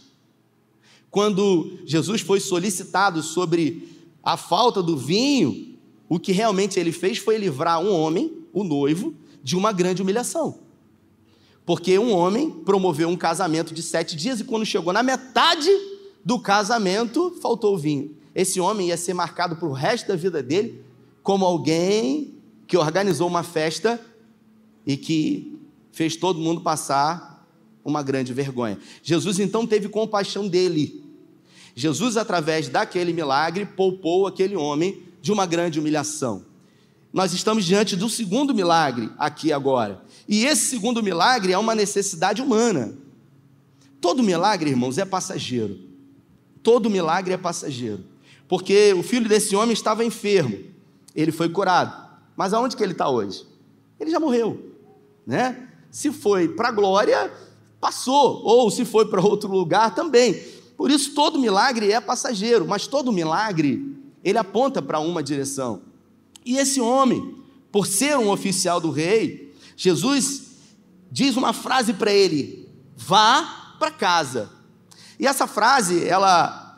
Quando 1.11 1.77
Jesus 1.85 2.21
foi 2.21 2.39
solicitado 2.39 3.21
sobre 3.21 3.87
a 4.23 4.35
falta 4.35 4.81
do 4.81 4.97
vinho, 4.97 5.77
o 6.09 6.19
que 6.19 6.31
realmente 6.31 6.79
ele 6.79 6.91
fez 6.91 7.19
foi 7.19 7.37
livrar 7.37 7.79
um 7.79 7.93
homem, 7.93 8.39
o 8.51 8.63
noivo, 8.63 9.13
de 9.43 9.55
uma 9.55 9.71
grande 9.71 10.01
humilhação. 10.01 10.57
Porque 11.67 11.99
um 11.99 12.11
homem 12.11 12.49
promoveu 12.49 13.09
um 13.09 13.15
casamento 13.15 13.75
de 13.75 13.83
sete 13.83 14.15
dias 14.15 14.39
e 14.39 14.43
quando 14.43 14.65
chegou 14.65 14.91
na 14.91 15.03
metade 15.03 15.69
do 16.25 16.39
casamento, 16.39 17.37
faltou 17.39 17.77
vinho. 17.77 18.17
Esse 18.33 18.59
homem 18.59 18.87
ia 18.87 18.97
ser 18.97 19.13
marcado 19.13 19.55
para 19.55 19.67
o 19.67 19.71
resto 19.71 20.07
da 20.07 20.15
vida 20.15 20.41
dele 20.41 20.83
como 21.21 21.45
alguém 21.45 22.33
que 22.65 22.75
organizou 22.75 23.27
uma 23.27 23.43
festa 23.43 24.03
e 24.89 24.97
que 24.97 25.55
fez 25.91 26.15
todo 26.15 26.39
mundo 26.39 26.61
passar 26.61 27.47
uma 27.85 28.01
grande 28.01 28.33
vergonha. 28.33 28.79
Jesus 29.03 29.37
então 29.37 29.67
teve 29.67 29.87
compaixão 29.87 30.47
dele. 30.47 31.03
Jesus, 31.75 32.17
através 32.17 32.69
daquele 32.69 33.13
milagre, 33.13 33.67
poupou 33.67 34.25
aquele 34.25 34.55
homem 34.55 35.03
de 35.21 35.31
uma 35.31 35.45
grande 35.45 35.79
humilhação. 35.79 36.43
Nós 37.13 37.33
estamos 37.33 37.65
diante 37.65 37.95
do 37.95 38.09
segundo 38.09 38.51
milagre 38.51 39.11
aqui 39.19 39.53
agora. 39.53 40.03
E 40.27 40.43
esse 40.43 40.65
segundo 40.65 41.03
milagre 41.03 41.53
é 41.53 41.57
uma 41.59 41.75
necessidade 41.75 42.41
humana. 42.41 42.97
Todo 44.01 44.23
milagre, 44.23 44.71
irmãos, 44.71 44.97
é 44.97 45.05
passageiro. 45.05 45.79
Todo 46.63 46.89
milagre 46.89 47.35
é 47.35 47.37
passageiro. 47.37 48.03
Porque 48.47 48.91
o 48.93 49.03
filho 49.03 49.29
desse 49.29 49.55
homem 49.55 49.73
estava 49.73 50.03
enfermo, 50.03 50.57
ele 51.15 51.31
foi 51.31 51.47
curado. 51.47 52.09
Mas 52.35 52.55
aonde 52.55 52.75
que 52.75 52.81
ele 52.81 52.93
está 52.93 53.07
hoje? 53.07 53.45
Ele 53.99 54.09
já 54.09 54.19
morreu, 54.19 54.69
né? 55.29 55.69
Se 55.91 56.11
foi 56.11 56.49
para 56.49 56.67
a 56.67 56.71
glória, 56.71 57.31
passou, 57.79 58.41
ou 58.43 58.69
se 58.69 58.83
foi 58.83 59.05
para 59.05 59.21
outro 59.21 59.49
lugar 59.49 59.93
também. 59.93 60.33
Por 60.75 60.91
isso 60.91 61.13
todo 61.13 61.39
milagre 61.39 61.91
é 61.91 62.01
passageiro, 62.01 62.67
mas 62.67 62.87
todo 62.87 63.11
milagre 63.11 63.95
ele 64.23 64.37
aponta 64.37 64.81
para 64.81 64.99
uma 64.99 65.23
direção. 65.23 65.83
E 66.43 66.57
esse 66.57 66.81
homem, 66.81 67.35
por 67.71 67.85
ser 67.85 68.17
um 68.17 68.29
oficial 68.29 68.81
do 68.81 68.91
rei, 68.91 69.53
Jesus 69.77 70.57
diz 71.11 71.37
uma 71.37 71.53
frase 71.53 71.93
para 71.93 72.11
ele: 72.11 72.67
vá 72.97 73.75
para 73.79 73.91
casa 73.91 74.59
e 75.19 75.27
essa 75.27 75.45
frase, 75.45 76.07
ela 76.07 76.68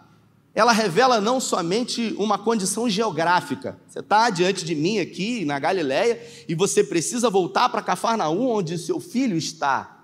ela 0.53 0.73
revela 0.73 1.21
não 1.21 1.39
somente 1.39 2.13
uma 2.17 2.37
condição 2.37 2.89
geográfica. 2.89 3.79
Você 3.87 3.99
está 3.99 4.29
diante 4.29 4.65
de 4.65 4.75
mim 4.75 4.99
aqui 4.99 5.45
na 5.45 5.57
Galileia 5.57 6.21
e 6.47 6.53
você 6.53 6.83
precisa 6.83 7.29
voltar 7.29 7.69
para 7.69 7.81
Cafarnaum, 7.81 8.49
onde 8.49 8.77
seu 8.77 8.99
filho 8.99 9.37
está. 9.37 9.99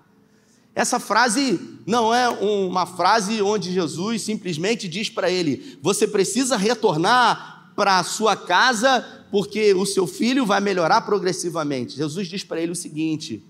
Essa 0.74 0.98
frase 0.98 1.60
não 1.86 2.14
é 2.14 2.28
uma 2.28 2.86
frase 2.86 3.42
onde 3.42 3.72
Jesus 3.72 4.22
simplesmente 4.22 4.88
diz 4.88 5.10
para 5.10 5.30
ele: 5.30 5.78
você 5.82 6.06
precisa 6.06 6.56
retornar 6.56 7.72
para 7.76 7.98
a 7.98 8.04
sua 8.04 8.34
casa 8.34 9.04
porque 9.30 9.74
o 9.74 9.84
seu 9.84 10.06
filho 10.06 10.46
vai 10.46 10.60
melhorar 10.60 11.02
progressivamente. 11.02 11.96
Jesus 11.96 12.26
diz 12.26 12.42
para 12.42 12.60
ele 12.60 12.72
o 12.72 12.76
seguinte: 12.76 13.44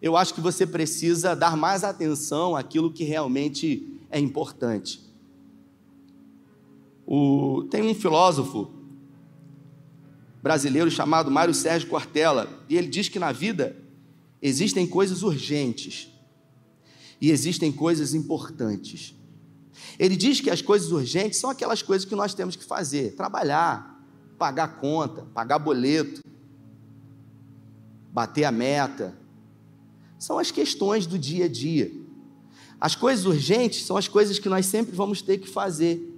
eu 0.00 0.16
acho 0.16 0.34
que 0.34 0.40
você 0.40 0.66
precisa 0.66 1.34
dar 1.34 1.56
mais 1.56 1.82
atenção 1.82 2.54
àquilo 2.54 2.92
que 2.92 3.02
realmente 3.02 3.98
é 4.10 4.20
importante. 4.20 5.11
O, 7.06 7.64
tem 7.70 7.82
um 7.82 7.94
filósofo 7.94 8.70
brasileiro 10.42 10.90
chamado 10.90 11.30
Mário 11.30 11.54
Sérgio 11.54 11.88
Cortella, 11.88 12.48
e 12.68 12.76
ele 12.76 12.88
diz 12.88 13.08
que 13.08 13.18
na 13.18 13.30
vida 13.30 13.76
existem 14.40 14.86
coisas 14.86 15.22
urgentes 15.22 16.08
e 17.20 17.30
existem 17.30 17.70
coisas 17.70 18.14
importantes. 18.14 19.14
Ele 19.98 20.16
diz 20.16 20.40
que 20.40 20.50
as 20.50 20.60
coisas 20.60 20.90
urgentes 20.90 21.38
são 21.38 21.48
aquelas 21.48 21.82
coisas 21.82 22.04
que 22.04 22.16
nós 22.16 22.34
temos 22.34 22.56
que 22.56 22.64
fazer: 22.64 23.14
trabalhar, 23.14 24.04
pagar 24.36 24.80
conta, 24.80 25.22
pagar 25.32 25.58
boleto, 25.60 26.20
bater 28.12 28.44
a 28.44 28.50
meta. 28.50 29.16
São 30.18 30.38
as 30.38 30.50
questões 30.50 31.06
do 31.06 31.18
dia 31.18 31.44
a 31.44 31.48
dia. 31.48 31.92
As 32.80 32.96
coisas 32.96 33.24
urgentes 33.24 33.84
são 33.84 33.96
as 33.96 34.08
coisas 34.08 34.40
que 34.40 34.48
nós 34.48 34.66
sempre 34.66 34.94
vamos 34.94 35.22
ter 35.22 35.38
que 35.38 35.48
fazer, 35.48 36.11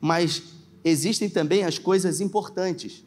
mas 0.00 0.42
existem 0.84 1.28
também 1.28 1.64
as 1.64 1.78
coisas 1.78 2.20
importantes. 2.20 3.04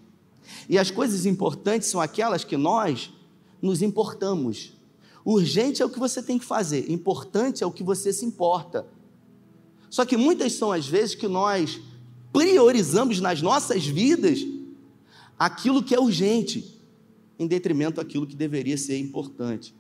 E 0.70 0.78
as 0.78 0.92
coisas 0.92 1.26
importantes 1.26 1.88
são 1.88 2.00
aquelas 2.00 2.44
que 2.44 2.58
nós 2.58 3.12
nos 3.62 3.82
importamos. 3.82 4.74
Urgente 5.26 5.82
é 5.82 5.86
o 5.86 5.90
que 5.90 6.00
você 6.00 6.22
tem 6.22 6.38
que 6.38 6.46
fazer, 6.46 6.92
importante 6.92 7.64
é 7.64 7.68
o 7.68 7.72
que 7.72 7.84
você 7.84 8.12
se 8.12 8.26
importa. 8.26 8.86
Só 9.90 10.06
que 10.06 10.18
muitas 10.18 10.54
são 10.54 10.72
as 10.72 10.88
vezes 10.88 11.16
que 11.16 11.28
nós 11.28 11.80
priorizamos 12.32 13.20
nas 13.20 13.42
nossas 13.42 13.86
vidas 13.86 14.40
aquilo 15.38 15.84
que 15.84 15.96
é 15.96 16.00
urgente, 16.00 16.80
em 17.40 17.48
detrimento 17.48 17.98
daquilo 17.98 18.28
que 18.28 18.36
deveria 18.36 18.78
ser 18.78 18.98
importante 18.98 19.74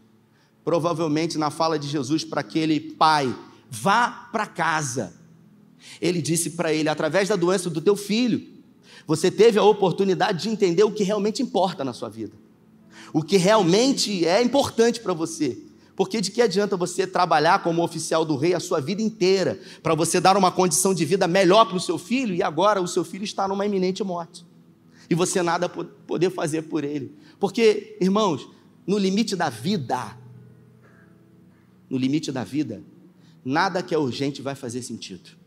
provavelmente 0.63 1.37
na 1.37 1.49
fala 1.49 1.77
de 1.77 1.87
Jesus 1.87 2.23
para 2.23 2.41
aquele 2.41 2.79
pai: 2.79 3.33
vá 3.69 4.29
para 4.31 4.45
casa. 4.45 5.13
Ele 6.01 6.21
disse 6.21 6.51
para 6.51 6.73
ele: 6.73 6.89
através 6.89 7.29
da 7.29 7.35
doença 7.35 7.69
do 7.69 7.81
teu 7.81 7.95
filho, 7.95 8.41
você 9.05 9.29
teve 9.29 9.59
a 9.59 9.63
oportunidade 9.63 10.43
de 10.43 10.49
entender 10.49 10.83
o 10.83 10.91
que 10.91 11.03
realmente 11.03 11.41
importa 11.41 11.83
na 11.83 11.93
sua 11.93 12.09
vida, 12.09 12.35
o 13.11 13.21
que 13.21 13.37
realmente 13.37 14.25
é 14.25 14.41
importante 14.41 14.99
para 14.99 15.13
você. 15.13 15.57
Porque 15.95 16.19
de 16.19 16.31
que 16.31 16.41
adianta 16.41 16.75
você 16.75 17.05
trabalhar 17.05 17.61
como 17.61 17.83
oficial 17.83 18.25
do 18.25 18.35
rei 18.35 18.55
a 18.55 18.59
sua 18.59 18.81
vida 18.81 19.01
inteira, 19.01 19.59
para 19.83 19.93
você 19.93 20.19
dar 20.19 20.35
uma 20.35 20.51
condição 20.51 20.93
de 20.93 21.05
vida 21.05 21.27
melhor 21.27 21.65
para 21.65 21.77
o 21.77 21.79
seu 21.79 21.99
filho, 21.99 22.33
e 22.33 22.41
agora 22.41 22.81
o 22.81 22.87
seu 22.87 23.03
filho 23.03 23.23
está 23.23 23.47
numa 23.47 23.65
iminente 23.65 24.03
morte, 24.03 24.43
e 25.07 25.13
você 25.13 25.43
nada 25.43 25.69
poder 25.69 26.31
fazer 26.31 26.63
por 26.63 26.83
ele. 26.83 27.15
Porque, 27.39 27.95
irmãos, 28.01 28.49
no 28.87 28.97
limite 28.97 29.35
da 29.35 29.49
vida, 29.49 30.17
no 31.87 31.97
limite 31.97 32.31
da 32.31 32.43
vida, 32.43 32.81
nada 33.45 33.83
que 33.83 33.93
é 33.93 33.97
urgente 33.97 34.41
vai 34.41 34.55
fazer 34.55 34.81
sentido. 34.81 35.42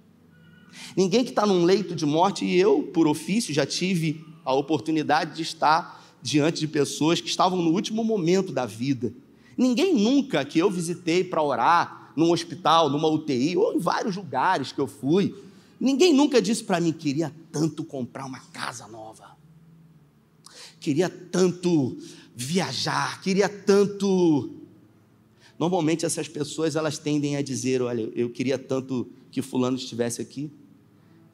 Ninguém 0.97 1.25
que 1.25 1.31
está 1.31 1.47
num 1.47 1.65
leito 1.65 1.95
de 1.95 2.07
morte, 2.07 2.45
e 2.45 2.57
eu, 2.59 2.83
por 2.83 3.07
ofício, 3.07 3.53
já 3.53 3.67
tive 3.67 4.25
a 4.45 4.53
oportunidade 4.55 5.37
de 5.37 5.43
estar 5.43 6.05
diante 6.23 6.61
de 6.61 6.69
pessoas 6.69 7.21
que 7.21 7.29
estavam 7.29 7.61
no 7.61 7.71
último 7.71 8.03
momento 8.03 8.53
da 8.53 8.67
vida. 8.67 9.13
Ninguém 9.57 9.95
nunca 9.95 10.45
que 10.45 10.59
eu 10.59 10.71
visitei 10.71 11.25
para 11.25 11.43
orar 11.43 12.13
num 12.17 12.33
hospital, 12.33 12.89
numa 12.89 13.09
UTI, 13.09 13.57
ou 13.57 13.75
em 13.75 13.79
vários 13.79 14.17
lugares 14.17 14.73
que 14.73 14.81
eu 14.81 14.87
fui, 14.87 15.35
ninguém 15.79 16.13
nunca 16.13 16.41
disse 16.41 16.65
para 16.65 16.81
mim: 16.81 16.93
queria 16.93 17.33
tanto 17.53 17.85
comprar 17.85 18.25
uma 18.25 18.41
casa 18.53 18.89
nova, 18.89 19.37
queria 20.81 21.09
tanto 21.09 21.97
viajar, 22.35 23.21
queria 23.23 23.49
tanto. 23.49 24.51
Normalmente 25.59 26.05
essas 26.05 26.29
pessoas 26.29 26.77
elas 26.77 26.99
tendem 26.99 27.37
a 27.37 27.43
dizer: 27.43 27.83
olha, 27.83 28.11
eu 28.15 28.31
queria 28.31 28.59
tanto 28.59 29.09
que 29.31 29.43
fulano 29.43 29.77
estivesse 29.77 30.21
aqui, 30.21 30.51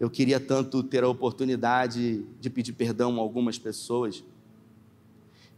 eu 0.02 0.10
queria 0.10 0.40
tanto 0.40 0.82
ter 0.82 1.04
a 1.04 1.08
oportunidade 1.08 2.26
de 2.40 2.50
pedir 2.50 2.72
perdão 2.72 3.18
a 3.18 3.20
algumas 3.20 3.56
pessoas. 3.56 4.24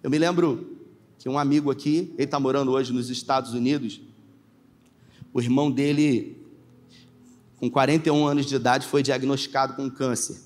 Eu 0.02 0.10
me 0.10 0.18
lembro 0.18 0.76
que 1.18 1.30
um 1.30 1.38
amigo 1.38 1.70
aqui, 1.70 2.12
ele 2.18 2.24
está 2.24 2.38
morando 2.38 2.70
hoje 2.72 2.92
nos 2.92 3.08
Estados 3.08 3.54
Unidos, 3.54 4.02
o 5.32 5.40
irmão 5.40 5.70
dele, 5.70 6.36
com 7.56 7.70
41 7.70 8.26
anos 8.26 8.44
de 8.44 8.54
idade, 8.54 8.86
foi 8.86 9.02
diagnosticado 9.02 9.76
com 9.76 9.88
câncer. 9.88 10.36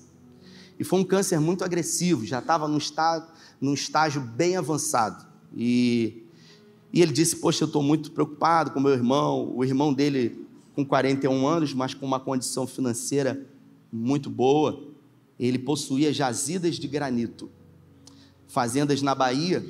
E 0.79 0.83
foi 0.85 1.01
um 1.01 1.03
câncer 1.03 1.37
muito 1.41 1.65
agressivo, 1.65 2.25
já 2.25 2.39
estava 2.39 2.69
num 2.69 2.77
estágio, 2.77 3.27
num 3.59 3.73
estágio 3.73 4.21
bem 4.21 4.55
avançado. 4.55 5.27
E, 5.53 6.23
e 6.93 7.01
ele 7.01 7.11
disse: 7.11 7.35
Poxa, 7.35 7.65
eu 7.65 7.67
estou 7.67 7.83
muito 7.83 8.11
preocupado 8.11 8.71
com 8.71 8.79
meu 8.79 8.93
irmão. 8.93 9.53
O 9.53 9.65
irmão 9.65 9.93
dele, 9.93 10.47
com 10.73 10.85
41 10.85 11.45
anos, 11.45 11.73
mas 11.73 11.93
com 11.93 12.05
uma 12.05 12.21
condição 12.21 12.65
financeira 12.65 13.45
muito 13.91 14.29
boa, 14.29 14.83
ele 15.39 15.57
possuía 15.57 16.13
jazidas 16.13 16.75
de 16.75 16.87
granito, 16.87 17.49
fazendas 18.47 19.01
na 19.01 19.15
Bahia, 19.15 19.65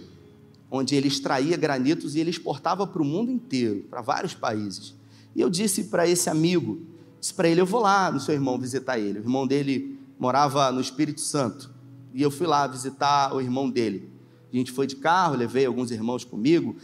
onde 0.72 0.96
ele 0.96 1.08
extraía 1.08 1.58
granitos 1.58 2.16
e 2.16 2.20
ele 2.20 2.30
exportava 2.30 2.86
para 2.86 3.02
o 3.02 3.06
mundo 3.06 3.32
inteiro, 3.32 3.86
para 3.90 4.02
vários 4.02 4.34
países. 4.34 4.96
E 5.36 5.42
eu 5.42 5.50
disse 5.50 5.86
para 5.86 6.08
esse 6.08 6.30
amigo, 6.30 6.82
disse 7.20 7.34
para 7.34 7.48
ele, 7.48 7.62
eu 7.62 7.66
vou 7.66 7.82
lá 7.82 8.12
no 8.12 8.20
seu 8.20 8.34
irmão 8.34 8.58
visitar 8.58 9.00
ele. 9.00 9.20
O 9.20 9.24
irmão 9.24 9.46
dele 9.46 10.00
morava 10.18 10.72
no 10.72 10.82
Espírito 10.82 11.22
Santo. 11.22 11.72
E 12.14 12.22
eu 12.22 12.32
fui 12.32 12.48
lá 12.48 12.66
visitar 12.68 13.34
o 13.34 13.42
irmão 13.42 13.70
dele. 13.70 14.10
A 14.52 14.56
gente 14.58 14.72
foi 14.72 14.88
de 14.88 14.96
carro, 14.96 15.36
levei 15.36 15.66
alguns 15.66 15.92
irmãos 15.92 16.24
comigo, 16.24 16.76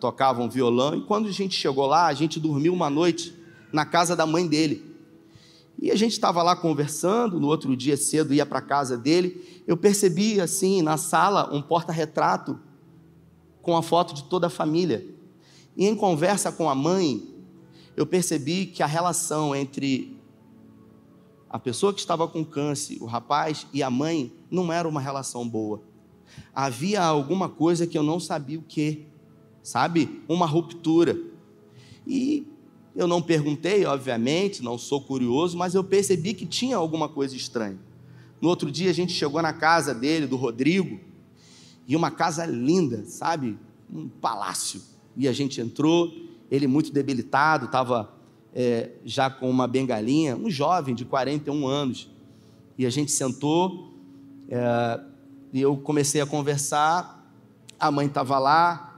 tocavam 0.00 0.48
violão. 0.48 0.94
E 0.94 1.02
quando 1.02 1.28
a 1.28 1.32
gente 1.32 1.54
chegou 1.54 1.86
lá, 1.86 2.06
a 2.06 2.14
gente 2.14 2.40
dormiu 2.40 2.72
uma 2.72 2.88
noite 2.88 3.34
na 3.70 3.84
casa 3.84 4.16
da 4.16 4.26
mãe 4.26 4.46
dele. 4.46 4.91
E 5.80 5.90
a 5.90 5.96
gente 5.96 6.12
estava 6.12 6.42
lá 6.42 6.54
conversando, 6.54 7.40
no 7.40 7.48
outro 7.48 7.76
dia 7.76 7.96
cedo 7.96 8.32
ia 8.32 8.46
para 8.46 8.58
a 8.58 8.62
casa 8.62 8.96
dele. 8.96 9.62
Eu 9.66 9.76
percebi 9.76 10.40
assim 10.40 10.82
na 10.82 10.96
sala 10.96 11.52
um 11.52 11.60
porta-retrato 11.60 12.58
com 13.60 13.76
a 13.76 13.82
foto 13.82 14.14
de 14.14 14.24
toda 14.24 14.46
a 14.46 14.50
família. 14.50 15.06
E 15.76 15.86
em 15.86 15.94
conversa 15.94 16.52
com 16.52 16.68
a 16.68 16.74
mãe, 16.74 17.32
eu 17.96 18.06
percebi 18.06 18.66
que 18.66 18.82
a 18.82 18.86
relação 18.86 19.54
entre 19.54 20.16
a 21.48 21.58
pessoa 21.58 21.92
que 21.92 22.00
estava 22.00 22.26
com 22.26 22.44
câncer, 22.44 22.96
o 23.00 23.04
rapaz 23.04 23.66
e 23.72 23.82
a 23.82 23.90
mãe, 23.90 24.32
não 24.50 24.72
era 24.72 24.88
uma 24.88 25.00
relação 25.00 25.46
boa. 25.46 25.82
Havia 26.54 27.02
alguma 27.02 27.48
coisa 27.48 27.86
que 27.86 27.96
eu 27.96 28.02
não 28.02 28.18
sabia 28.18 28.58
o 28.58 28.62
que, 28.62 29.06
sabe? 29.62 30.22
Uma 30.28 30.46
ruptura. 30.46 31.18
E 32.06 32.46
eu 32.94 33.06
não 33.06 33.22
perguntei, 33.22 33.84
obviamente, 33.86 34.62
não 34.62 34.76
sou 34.76 35.00
curioso, 35.00 35.56
mas 35.56 35.74
eu 35.74 35.82
percebi 35.82 36.34
que 36.34 36.44
tinha 36.44 36.76
alguma 36.76 37.08
coisa 37.08 37.34
estranha. 37.34 37.78
No 38.40 38.48
outro 38.48 38.70
dia 38.70 38.90
a 38.90 38.92
gente 38.92 39.12
chegou 39.12 39.40
na 39.40 39.52
casa 39.52 39.94
dele, 39.94 40.26
do 40.26 40.36
Rodrigo, 40.36 41.00
e 41.86 41.96
uma 41.96 42.10
casa 42.10 42.44
linda, 42.44 43.04
sabe? 43.04 43.58
Um 43.92 44.08
palácio. 44.08 44.82
E 45.16 45.26
a 45.26 45.32
gente 45.32 45.60
entrou, 45.60 46.12
ele 46.50 46.66
muito 46.66 46.92
debilitado, 46.92 47.66
estava 47.66 48.12
é, 48.54 48.90
já 49.04 49.30
com 49.30 49.48
uma 49.48 49.66
bengalinha, 49.66 50.36
um 50.36 50.50
jovem 50.50 50.94
de 50.94 51.04
41 51.04 51.66
anos. 51.66 52.10
E 52.76 52.84
a 52.84 52.90
gente 52.90 53.10
sentou, 53.10 53.92
é, 54.48 55.00
e 55.52 55.60
eu 55.60 55.76
comecei 55.76 56.20
a 56.20 56.26
conversar. 56.26 57.20
A 57.78 57.90
mãe 57.90 58.06
estava 58.06 58.38
lá, 58.38 58.91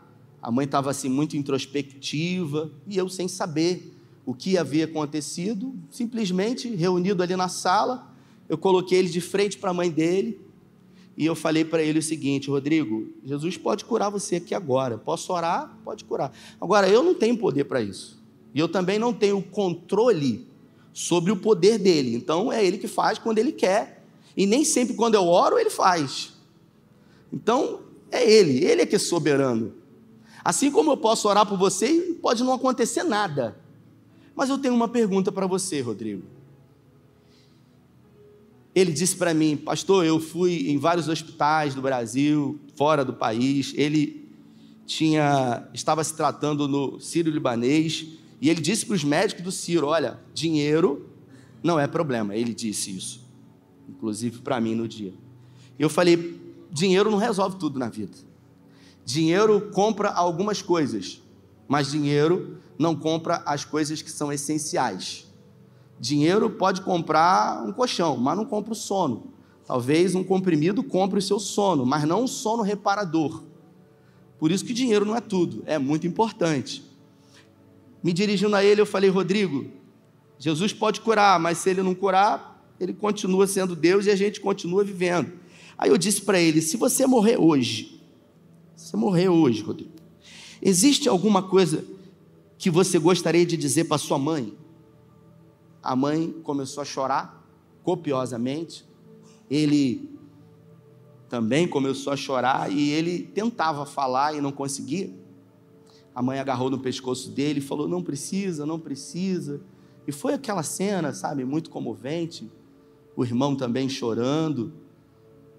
a 0.45 0.51
mãe 0.51 0.67
estava 0.67 0.91
assim 0.91 1.09
muito 1.09 1.39
introspectiva 1.39 2.71
e 2.87 2.99
eu 2.99 3.09
sem 3.09 3.27
saber 3.27 3.91
o 4.27 4.35
que 4.35 4.59
havia 4.59 4.85
acontecido, 4.85 5.75
simplesmente 5.91 6.69
reunido 6.69 7.23
ali 7.23 7.35
na 7.35 7.49
sala, 7.49 8.15
eu 8.47 8.59
coloquei 8.59 8.99
ele 8.99 9.09
de 9.09 9.23
frente 9.23 9.57
para 9.57 9.71
a 9.71 9.75
mãe 9.75 9.91
dele 9.91 10.39
e 11.17 11.25
eu 11.25 11.35
falei 11.35 11.65
para 11.65 11.83
ele 11.83 11.99
o 11.99 12.03
seguinte: 12.03 12.51
Rodrigo, 12.51 13.09
Jesus 13.25 13.57
pode 13.57 13.87
curar 13.87 14.11
você 14.11 14.37
aqui 14.37 14.55
agora. 14.55 14.99
Posso 14.99 15.33
orar? 15.33 15.79
Pode 15.83 16.05
curar. 16.05 16.31
Agora, 16.61 16.87
eu 16.91 17.03
não 17.03 17.15
tenho 17.15 17.39
poder 17.39 17.65
para 17.65 17.81
isso. 17.81 18.23
E 18.55 18.61
eu 18.61 18.69
também 18.69 18.99
não 18.99 19.15
tenho 19.15 19.41
controle 19.41 20.47
sobre 20.93 21.33
o 21.33 21.37
poder 21.37 21.79
dele. 21.79 22.15
Então, 22.15 22.53
é 22.53 22.63
ele 22.63 22.77
que 22.77 22.87
faz 22.87 23.19
quando 23.19 23.39
ele 23.39 23.53
quer. 23.53 24.05
E 24.37 24.45
nem 24.45 24.63
sempre 24.63 24.95
quando 24.95 25.15
eu 25.15 25.25
oro, 25.27 25.59
ele 25.59 25.71
faz. 25.71 26.35
Então, 27.33 27.81
é 28.11 28.31
ele. 28.31 28.63
Ele 28.63 28.83
é 28.83 28.87
que 28.87 28.97
é 28.97 28.99
soberano. 28.99 29.84
Assim 30.45 30.71
como 30.71 30.91
eu 30.91 30.97
posso 30.97 31.27
orar 31.27 31.47
por 31.47 31.57
você 31.57 31.87
e 31.87 32.15
pode 32.15 32.45
não 32.45 32.53
acontecer 32.53 33.03
nada. 33.03 33.57
Mas 34.37 34.51
eu 34.51 34.59
tenho 34.59 34.75
uma 34.75 34.89
pergunta 34.89 35.33
para 35.33 35.47
você, 35.47 35.81
Rodrigo. 35.81 36.23
Ele 38.75 38.93
disse 38.93 39.17
para 39.17 39.33
mim, 39.33 39.57
pastor, 39.57 40.05
eu 40.05 40.21
fui 40.21 40.69
em 40.69 40.77
vários 40.77 41.09
hospitais 41.09 41.75
do 41.75 41.81
Brasil, 41.81 42.59
fora 42.77 43.05
do 43.05 43.15
país. 43.15 43.73
Ele 43.77 44.29
tinha, 44.85 45.67
estava 45.73 46.05
se 46.05 46.15
tratando 46.15 46.69
no 46.69 47.01
Sírio-Libanês 47.01 48.07
e 48.41 48.51
ele 48.51 48.61
disse 48.61 48.85
para 48.85 48.97
os 48.97 49.05
médicos 49.05 49.45
do 49.45 49.53
Ciro, 49.53 49.87
olha, 49.87 50.21
dinheiro 50.35 51.09
não 51.63 51.79
é 51.81 51.87
problema. 51.87 52.37
Ele 52.37 52.53
disse 52.53 52.95
isso, 52.95 53.25
inclusive 53.89 54.41
para 54.41 54.61
mim 54.61 54.75
no 54.75 54.87
dia. 54.87 55.15
Eu 55.79 55.89
falei, 55.89 56.39
dinheiro 56.71 57.11
não 57.11 57.17
resolve 57.17 57.57
tudo 57.57 57.79
na 57.79 57.89
vida. 57.89 58.34
Dinheiro 59.05 59.71
compra 59.73 60.11
algumas 60.11 60.63
coisas, 60.63 61.23
mas 61.69 61.91
dinheiro 61.91 62.59
não 62.79 62.97
compra 62.97 63.43
as 63.45 63.65
coisas 63.65 64.01
que 64.01 64.11
são 64.11 64.33
essenciais. 64.33 65.27
Dinheiro 66.01 66.51
pode 66.51 66.81
comprar 66.81 67.63
um 67.65 67.73
colchão, 67.73 68.17
mas 68.17 68.37
não 68.37 68.45
compra 68.45 68.73
o 68.73 68.77
sono. 68.77 69.33
Talvez 69.67 70.15
um 70.15 70.25
comprimido 70.25 70.83
compre 70.83 71.19
o 71.19 71.23
seu 71.23 71.39
sono, 71.39 71.87
mas 71.87 72.05
não 72.05 72.25
um 72.25 72.27
sono 72.27 72.63
reparador. 72.63 73.43
Por 74.39 74.51
isso 74.51 74.65
que 74.65 74.75
dinheiro 74.75 75.05
não 75.05 75.17
é 75.17 75.21
tudo, 75.21 75.63
é 75.67 75.79
muito 75.79 76.07
importante. 76.07 76.85
Me 78.03 78.13
dirigindo 78.13 78.55
a 78.55 78.63
ele, 78.63 78.81
eu 78.81 78.87
falei: 78.87 79.09
Rodrigo, 79.09 79.67
Jesus 80.39 80.73
pode 80.73 81.01
curar, 81.01 81.41
mas 81.41 81.59
se 81.59 81.71
ele 81.71 81.83
não 81.83 81.95
curar, 81.95 82.63
ele 82.79 82.93
continua 82.93 83.47
sendo 83.47 83.75
Deus 83.75 84.07
e 84.07 84.11
a 84.11 84.17
gente 84.17 84.41
continua 84.41 84.85
vivendo. 84.85 85.33
Aí 85.79 85.91
eu 85.91 85.97
disse 85.97 86.21
para 86.23 86.39
ele: 86.39 86.61
se 86.61 86.77
você 86.77 87.07
morrer 87.07 87.39
hoje, 87.39 87.94
você 88.95 88.97
morreu 88.97 89.35
hoje, 89.35 89.61
Rodrigo. 89.61 89.91
Existe 90.63 91.09
alguma 91.09 91.43
coisa 91.43 91.85
que 92.57 92.71
você 92.71 92.99
gostaria 92.99 93.45
de 93.45 93.57
dizer 93.57 93.85
para 93.85 93.99
sua 93.99 94.19
mãe? 94.19 94.57
A 95.83 95.97
mãe 95.97 96.33
começou 96.45 96.81
a 96.81 96.85
chorar 96.85 97.45
copiosamente. 97.83 98.87
Ele 99.51 100.09
também 101.29 101.67
começou 101.67 102.13
a 102.13 102.17
chorar 102.17 102.71
e 102.71 102.91
ele 102.91 103.25
tentava 103.35 103.85
falar 103.85 104.35
e 104.35 104.41
não 104.41 104.53
conseguia. 104.53 105.13
A 106.15 106.23
mãe 106.23 106.39
agarrou 106.39 106.71
no 106.71 106.79
pescoço 106.79 107.31
dele 107.31 107.59
e 107.59 107.63
falou: 107.63 107.89
Não 107.89 108.03
precisa, 108.03 108.65
não 108.65 108.79
precisa. 108.79 109.61
E 110.07 110.13
foi 110.13 110.35
aquela 110.35 110.63
cena, 110.63 111.13
sabe, 111.13 111.45
muito 111.45 111.69
comovente. 111.69 112.49
O 113.17 113.25
irmão 113.25 113.57
também 113.57 113.89
chorando. 113.89 114.73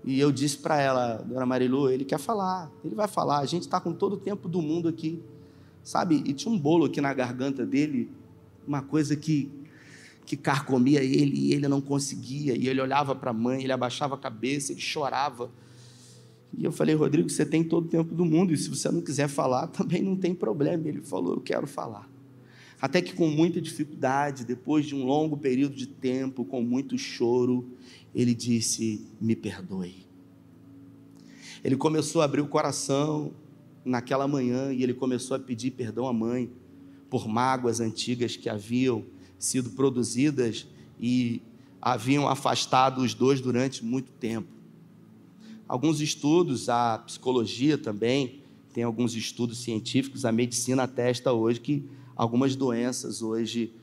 E 0.05 0.19
eu 0.19 0.31
disse 0.31 0.57
para 0.57 0.79
ela, 0.79 1.15
dona 1.15 1.47
Marilu, 1.47 1.89
ele 1.89 2.05
quer 2.05 2.19
falar, 2.19 2.71
ele 2.83 2.93
vai 2.93 3.07
falar, 3.07 3.39
a 3.39 3.45
gente 3.47 3.63
está 3.63 3.81
com 3.81 3.91
todo 3.91 4.13
o 4.13 4.17
tempo 4.17 4.47
do 4.47 4.61
mundo 4.61 4.87
aqui, 4.87 5.19
sabe? 5.83 6.21
E 6.27 6.31
tinha 6.31 6.53
um 6.53 6.59
bolo 6.59 6.85
aqui 6.85 7.01
na 7.01 7.11
garganta 7.11 7.65
dele, 7.65 8.11
uma 8.67 8.83
coisa 8.83 9.15
que, 9.15 9.51
que 10.23 10.37
carcomia 10.37 11.03
ele 11.03 11.35
e 11.35 11.53
ele 11.53 11.67
não 11.67 11.81
conseguia. 11.81 12.55
E 12.55 12.67
ele 12.67 12.79
olhava 12.79 13.15
para 13.15 13.31
a 13.31 13.33
mãe, 13.33 13.63
ele 13.63 13.71
abaixava 13.71 14.13
a 14.13 14.17
cabeça, 14.17 14.73
ele 14.73 14.81
chorava. 14.81 15.49
E 16.55 16.63
eu 16.63 16.71
falei, 16.71 16.93
Rodrigo, 16.93 17.27
você 17.27 17.43
tem 17.43 17.63
todo 17.63 17.85
o 17.85 17.89
tempo 17.89 18.13
do 18.13 18.23
mundo, 18.23 18.53
e 18.53 18.57
se 18.57 18.69
você 18.69 18.91
não 18.91 19.01
quiser 19.01 19.27
falar, 19.27 19.65
também 19.73 20.03
não 20.03 20.15
tem 20.15 20.35
problema. 20.35 20.87
Ele 20.87 21.01
falou, 21.01 21.33
eu 21.33 21.41
quero 21.41 21.65
falar. 21.65 22.07
Até 22.79 23.01
que 23.01 23.15
com 23.15 23.27
muita 23.27 23.59
dificuldade, 23.59 24.45
depois 24.45 24.85
de 24.85 24.93
um 24.93 25.03
longo 25.03 25.35
período 25.35 25.75
de 25.75 25.87
tempo, 25.87 26.45
com 26.45 26.61
muito 26.61 26.95
choro, 26.95 27.67
ele 28.15 28.33
disse: 28.33 29.05
Me 29.19 29.35
perdoe. 29.35 30.07
Ele 31.61 31.75
começou 31.75 32.21
a 32.21 32.25
abrir 32.25 32.41
o 32.41 32.47
coração 32.47 33.33
naquela 33.83 34.27
manhã 34.27 34.71
e 34.71 34.81
ele 34.81 34.93
começou 34.93 35.35
a 35.35 35.39
pedir 35.39 35.71
perdão 35.71 36.07
à 36.07 36.13
mãe 36.13 36.49
por 37.09 37.27
mágoas 37.27 37.79
antigas 37.81 38.37
que 38.37 38.47
haviam 38.47 39.03
sido 39.37 39.71
produzidas 39.71 40.65
e 40.99 41.41
haviam 41.81 42.27
afastado 42.27 43.01
os 43.01 43.13
dois 43.13 43.41
durante 43.41 43.83
muito 43.83 44.11
tempo. 44.13 44.47
Alguns 45.67 45.99
estudos, 45.99 46.69
a 46.69 46.99
psicologia 46.99 47.77
também, 47.77 48.41
tem 48.73 48.83
alguns 48.83 49.15
estudos 49.15 49.59
científicos, 49.59 50.25
a 50.25 50.31
medicina 50.31 50.83
atesta 50.83 51.33
hoje 51.33 51.59
que 51.59 51.85
algumas 52.15 52.55
doenças 52.55 53.21
hoje 53.21 53.73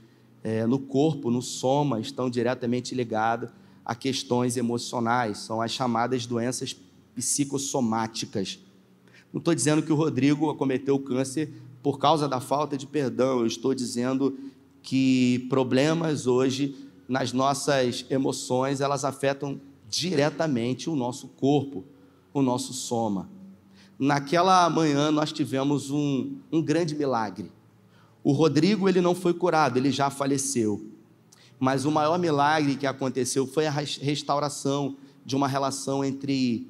é, 0.43 0.67
no 0.67 0.79
corpo, 0.79 1.31
no 1.31 1.43
soma, 1.43 2.01
estão 2.01 2.31
diretamente 2.31 2.95
ligadas 2.95 3.51
a 3.85 3.95
questões 3.95 4.57
emocionais, 4.57 5.39
são 5.39 5.61
as 5.61 5.73
chamadas 5.73 6.27
doenças 6.27 6.77
psicossomáticas. 7.15 8.59
Não 9.33 9.39
estou 9.39 9.55
dizendo 9.55 9.83
que 9.83 9.93
o 9.93 9.97
Rodrigo 9.97 10.55
cometeu 10.55 10.99
câncer 10.99 11.53
por 11.83 11.99
causa 11.99 12.29
da 12.29 12.41
falta 12.41 12.77
de 12.77 12.87
perdão, 12.87 13.41
eu 13.41 13.47
estou 13.47 13.75
dizendo 13.75 14.39
que 14.83 15.47
problemas 15.49 16.27
hoje 16.27 16.77
nas 17.09 17.33
nossas 17.33 18.07
emoções, 18.09 18.81
elas 18.81 19.05
afetam 19.05 19.61
diretamente 19.89 20.89
o 20.89 20.97
nosso 20.97 21.29
corpo, 21.29 21.85
o 22.33 22.41
nosso 22.41 22.73
soma. 22.73 23.29
Naquela 23.99 24.69
manhã 24.71 25.11
nós 25.11 25.33
tivemos 25.33 25.91
um, 25.91 26.39
um 26.51 26.63
grande 26.63 26.95
milagre. 26.95 27.51
O 28.25 28.33
Rodrigo 28.33 28.89
ele 28.89 29.01
não 29.01 29.15
foi 29.15 29.35
curado, 29.35 29.77
ele 29.77 29.91
já 29.91 30.09
faleceu. 30.09 30.92
Mas 31.63 31.85
o 31.85 31.93
maior 31.93 32.19
milagre 32.19 32.75
que 32.75 32.89
aconteceu 32.89 33.47
foi 33.47 33.69
a 33.69 33.71
restauração 33.71 34.97
de 35.25 35.37
uma 35.37 35.47
relação 35.47 36.05
entre 36.05 36.67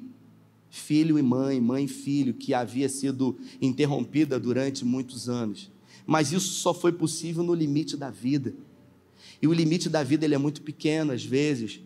filho 0.69 1.17
e 1.17 1.21
mãe, 1.23 1.59
mãe 1.59 1.85
e 1.85 1.87
filho, 1.87 2.31
que 2.31 2.53
havia 2.53 2.87
sido 2.87 3.35
interrompida 3.59 4.39
durante 4.39 4.85
muitos 4.85 5.27
anos. 5.27 5.71
Mas 6.05 6.31
isso 6.31 6.53
só 6.53 6.75
foi 6.75 6.91
possível 6.91 7.41
no 7.41 7.55
limite 7.55 7.97
da 7.97 8.11
vida. 8.11 8.53
E 9.41 9.47
o 9.47 9.53
limite 9.53 9.89
da 9.89 10.03
vida 10.03 10.25
ele 10.25 10.35
é 10.35 10.37
muito 10.37 10.61
pequeno 10.61 11.11
às 11.11 11.25
vezes, 11.25 11.81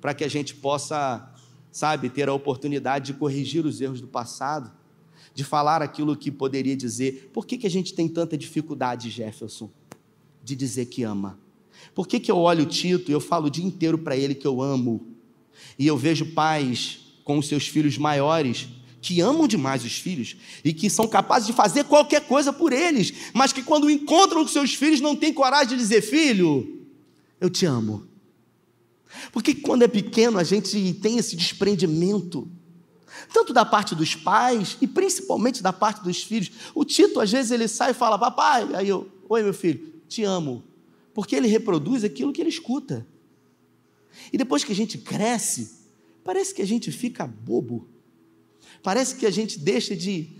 para 0.00 0.12
que 0.12 0.24
a 0.24 0.28
gente 0.28 0.52
possa, 0.56 1.32
sabe, 1.70 2.10
ter 2.10 2.28
a 2.28 2.34
oportunidade 2.34 3.12
de 3.12 3.18
corrigir 3.20 3.64
os 3.64 3.80
erros 3.80 4.00
do 4.00 4.08
passado, 4.08 4.72
de 5.32 5.44
falar 5.44 5.80
aquilo 5.80 6.16
que 6.16 6.32
poderia 6.32 6.76
dizer. 6.76 7.30
Por 7.32 7.46
que, 7.46 7.56
que 7.56 7.68
a 7.68 7.70
gente 7.70 7.94
tem 7.94 8.08
tanta 8.08 8.36
dificuldade, 8.36 9.10
Jefferson, 9.10 9.70
de 10.42 10.56
dizer 10.56 10.86
que 10.86 11.04
ama? 11.04 11.38
Por 11.94 12.06
que, 12.06 12.20
que 12.20 12.30
eu 12.30 12.38
olho 12.38 12.64
o 12.64 12.66
Tito 12.66 13.10
e 13.10 13.14
eu 13.14 13.20
falo 13.20 13.46
o 13.46 13.50
dia 13.50 13.64
inteiro 13.64 13.98
para 13.98 14.16
ele 14.16 14.34
que 14.34 14.46
eu 14.46 14.62
amo? 14.62 15.06
E 15.78 15.86
eu 15.86 15.96
vejo 15.96 16.26
pais 16.26 17.00
com 17.24 17.38
os 17.38 17.46
seus 17.46 17.66
filhos 17.66 17.98
maiores, 17.98 18.68
que 19.00 19.20
amam 19.20 19.46
demais 19.46 19.84
os 19.84 19.98
filhos 19.98 20.36
e 20.64 20.72
que 20.72 20.90
são 20.90 21.06
capazes 21.06 21.46
de 21.46 21.52
fazer 21.52 21.84
qualquer 21.84 22.26
coisa 22.26 22.52
por 22.52 22.72
eles, 22.72 23.12
mas 23.32 23.52
que 23.52 23.62
quando 23.62 23.90
encontram 23.90 24.42
os 24.42 24.52
seus 24.52 24.74
filhos 24.74 25.00
não 25.00 25.14
têm 25.14 25.32
coragem 25.32 25.68
de 25.68 25.76
dizer: 25.76 26.02
Filho, 26.02 26.86
eu 27.40 27.48
te 27.48 27.66
amo. 27.66 28.06
Porque 29.32 29.54
quando 29.54 29.82
é 29.82 29.88
pequeno 29.88 30.38
a 30.38 30.44
gente 30.44 30.94
tem 30.94 31.18
esse 31.18 31.36
desprendimento, 31.36 32.50
tanto 33.32 33.52
da 33.52 33.64
parte 33.64 33.94
dos 33.94 34.14
pais 34.14 34.76
e 34.80 34.86
principalmente 34.86 35.62
da 35.62 35.72
parte 35.72 36.02
dos 36.02 36.22
filhos. 36.22 36.50
O 36.74 36.84
Tito 36.84 37.20
às 37.20 37.30
vezes 37.30 37.50
ele 37.50 37.68
sai 37.68 37.90
e 37.90 37.94
fala: 37.94 38.18
Papai, 38.18 38.68
aí 38.74 38.88
eu, 38.88 39.08
oi 39.28 39.42
meu 39.42 39.54
filho, 39.54 40.02
te 40.08 40.24
amo. 40.24 40.64
Porque 41.14 41.34
ele 41.34 41.48
reproduz 41.48 42.04
aquilo 42.04 42.32
que 42.32 42.40
ele 42.40 42.50
escuta. 42.50 43.06
E 44.32 44.38
depois 44.38 44.64
que 44.64 44.72
a 44.72 44.74
gente 44.74 44.98
cresce, 44.98 45.78
parece 46.24 46.54
que 46.54 46.62
a 46.62 46.66
gente 46.66 46.90
fica 46.90 47.26
bobo. 47.26 47.88
Parece 48.82 49.16
que 49.16 49.26
a 49.26 49.30
gente 49.30 49.58
deixa 49.58 49.96
de, 49.96 50.30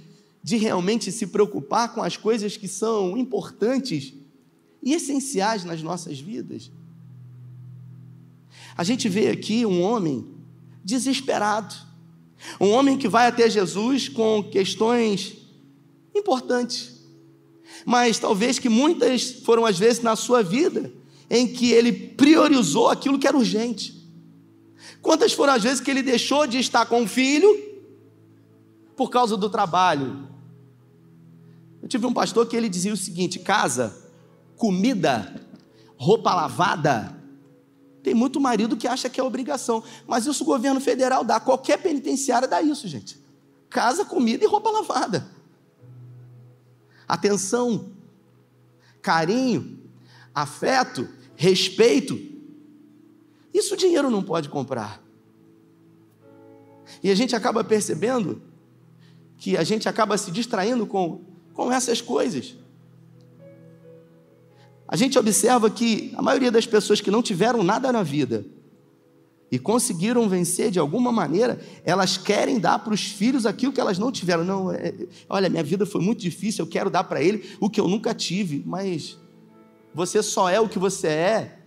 de 0.42 0.56
realmente 0.56 1.10
se 1.10 1.26
preocupar 1.26 1.94
com 1.94 2.02
as 2.02 2.16
coisas 2.16 2.56
que 2.56 2.68
são 2.68 3.16
importantes 3.16 4.14
e 4.82 4.94
essenciais 4.94 5.64
nas 5.64 5.82
nossas 5.82 6.20
vidas. 6.20 6.70
A 8.76 8.84
gente 8.84 9.08
vê 9.08 9.28
aqui 9.28 9.66
um 9.66 9.82
homem 9.82 10.26
desesperado, 10.84 11.74
um 12.60 12.70
homem 12.70 12.96
que 12.96 13.08
vai 13.08 13.26
até 13.26 13.50
Jesus 13.50 14.08
com 14.08 14.42
questões 14.42 15.36
importantes, 16.14 16.97
mas 17.84 18.18
talvez 18.18 18.58
que 18.58 18.68
muitas 18.68 19.30
foram 19.30 19.64
as 19.64 19.78
vezes 19.78 20.02
na 20.02 20.16
sua 20.16 20.42
vida 20.42 20.92
em 21.30 21.46
que 21.46 21.72
ele 21.72 21.92
priorizou 21.92 22.88
aquilo 22.88 23.18
que 23.18 23.26
era 23.26 23.36
urgente. 23.36 23.98
Quantas 25.02 25.32
foram 25.32 25.52
as 25.52 25.62
vezes 25.62 25.80
que 25.80 25.90
ele 25.90 26.02
deixou 26.02 26.46
de 26.46 26.58
estar 26.58 26.86
com 26.86 27.04
o 27.04 27.08
filho 27.08 27.48
por 28.96 29.10
causa 29.10 29.36
do 29.36 29.48
trabalho? 29.48 30.28
Eu 31.82 31.88
tive 31.88 32.06
um 32.06 32.12
pastor 32.12 32.46
que 32.46 32.56
ele 32.56 32.68
dizia 32.68 32.92
o 32.92 32.96
seguinte: 32.96 33.38
casa, 33.38 33.96
comida, 34.56 35.40
roupa 35.96 36.34
lavada. 36.34 37.16
Tem 38.02 38.14
muito 38.14 38.40
marido 38.40 38.76
que 38.76 38.88
acha 38.88 39.08
que 39.10 39.20
é 39.20 39.22
obrigação, 39.22 39.82
mas 40.06 40.26
isso 40.26 40.42
o 40.42 40.46
governo 40.46 40.80
federal 40.80 41.22
dá. 41.24 41.38
Qualquer 41.38 41.78
penitenciária 41.78 42.48
dá 42.48 42.62
isso, 42.62 42.88
gente. 42.88 43.18
Casa, 43.68 44.04
comida 44.04 44.44
e 44.44 44.46
roupa 44.46 44.70
lavada. 44.70 45.37
Atenção, 47.08 47.90
carinho, 49.00 49.80
afeto, 50.34 51.08
respeito 51.34 52.28
isso 53.58 53.74
o 53.74 53.76
dinheiro 53.76 54.08
não 54.08 54.22
pode 54.22 54.48
comprar. 54.48 55.02
E 57.02 57.10
a 57.10 57.14
gente 57.14 57.34
acaba 57.34 57.64
percebendo 57.64 58.40
que 59.36 59.56
a 59.56 59.64
gente 59.64 59.88
acaba 59.88 60.16
se 60.16 60.30
distraindo 60.30 60.86
com, 60.86 61.22
com 61.52 61.72
essas 61.72 62.00
coisas. 62.00 62.56
A 64.86 64.96
gente 64.96 65.18
observa 65.18 65.68
que 65.68 66.12
a 66.16 66.22
maioria 66.22 66.50
das 66.50 66.66
pessoas 66.66 67.00
que 67.00 67.10
não 67.10 67.22
tiveram 67.22 67.62
nada 67.62 67.92
na 67.92 68.02
vida 68.02 68.44
e 69.50 69.58
conseguiram 69.58 70.28
vencer 70.28 70.70
de 70.70 70.78
alguma 70.78 71.10
maneira, 71.10 71.58
elas 71.84 72.18
querem 72.18 72.58
dar 72.58 72.78
para 72.78 72.92
os 72.92 73.02
filhos 73.02 73.46
aquilo 73.46 73.72
que 73.72 73.80
elas 73.80 73.98
não 73.98 74.12
tiveram. 74.12 74.44
Não, 74.44 74.70
é, 74.70 74.94
olha, 75.28 75.48
minha 75.48 75.62
vida 75.62 75.86
foi 75.86 76.02
muito 76.02 76.20
difícil, 76.20 76.64
eu 76.64 76.70
quero 76.70 76.90
dar 76.90 77.04
para 77.04 77.22
ele 77.22 77.44
o 77.58 77.70
que 77.70 77.80
eu 77.80 77.88
nunca 77.88 78.14
tive, 78.14 78.62
mas 78.66 79.18
você 79.94 80.22
só 80.22 80.50
é 80.50 80.60
o 80.60 80.68
que 80.68 80.78
você 80.78 81.08
é 81.08 81.58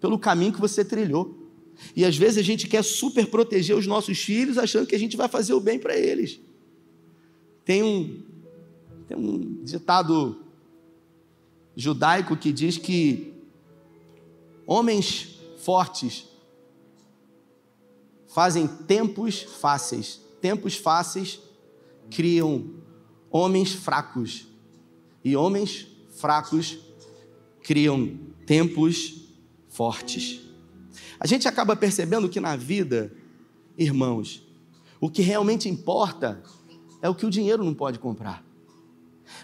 pelo 0.00 0.18
caminho 0.18 0.52
que 0.52 0.60
você 0.60 0.84
trilhou. 0.84 1.36
E 1.94 2.04
às 2.04 2.16
vezes 2.16 2.38
a 2.38 2.42
gente 2.42 2.66
quer 2.66 2.82
super 2.82 3.26
proteger 3.26 3.76
os 3.76 3.86
nossos 3.86 4.18
filhos, 4.18 4.58
achando 4.58 4.86
que 4.86 4.94
a 4.94 4.98
gente 4.98 5.16
vai 5.16 5.28
fazer 5.28 5.52
o 5.52 5.60
bem 5.60 5.78
para 5.78 5.96
eles. 5.96 6.40
Tem 7.64 7.82
um, 7.82 8.22
tem 9.06 9.16
um 9.16 9.62
ditado 9.62 10.44
judaico 11.76 12.36
que 12.36 12.52
diz 12.52 12.78
que 12.78 13.34
homens 14.66 15.38
fortes 15.58 16.26
fazem 18.28 18.66
tempos 18.66 19.42
fáceis. 19.42 20.20
Tempos 20.40 20.76
fáceis 20.76 21.40
criam 22.10 22.70
homens 23.30 23.72
fracos. 23.72 24.46
E 25.24 25.34
homens 25.34 25.86
fracos 26.10 26.78
criam 27.62 28.18
tempos 28.46 29.28
fortes. 29.68 30.40
A 31.20 31.26
gente 31.26 31.48
acaba 31.48 31.74
percebendo 31.74 32.28
que 32.28 32.40
na 32.40 32.56
vida, 32.56 33.12
irmãos, 33.76 34.46
o 35.00 35.10
que 35.10 35.22
realmente 35.22 35.68
importa 35.68 36.42
é 37.02 37.08
o 37.08 37.14
que 37.14 37.26
o 37.26 37.30
dinheiro 37.30 37.64
não 37.64 37.74
pode 37.74 37.98
comprar. 37.98 38.44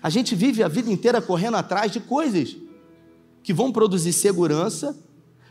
A 0.03 0.09
gente 0.09 0.35
vive 0.35 0.63
a 0.63 0.69
vida 0.69 0.91
inteira 0.91 1.21
correndo 1.21 1.57
atrás 1.57 1.93
de 1.93 2.01
coisas 2.01 2.57
que 3.43 3.53
vão 3.53 3.71
produzir 3.71 4.13
segurança, 4.13 4.99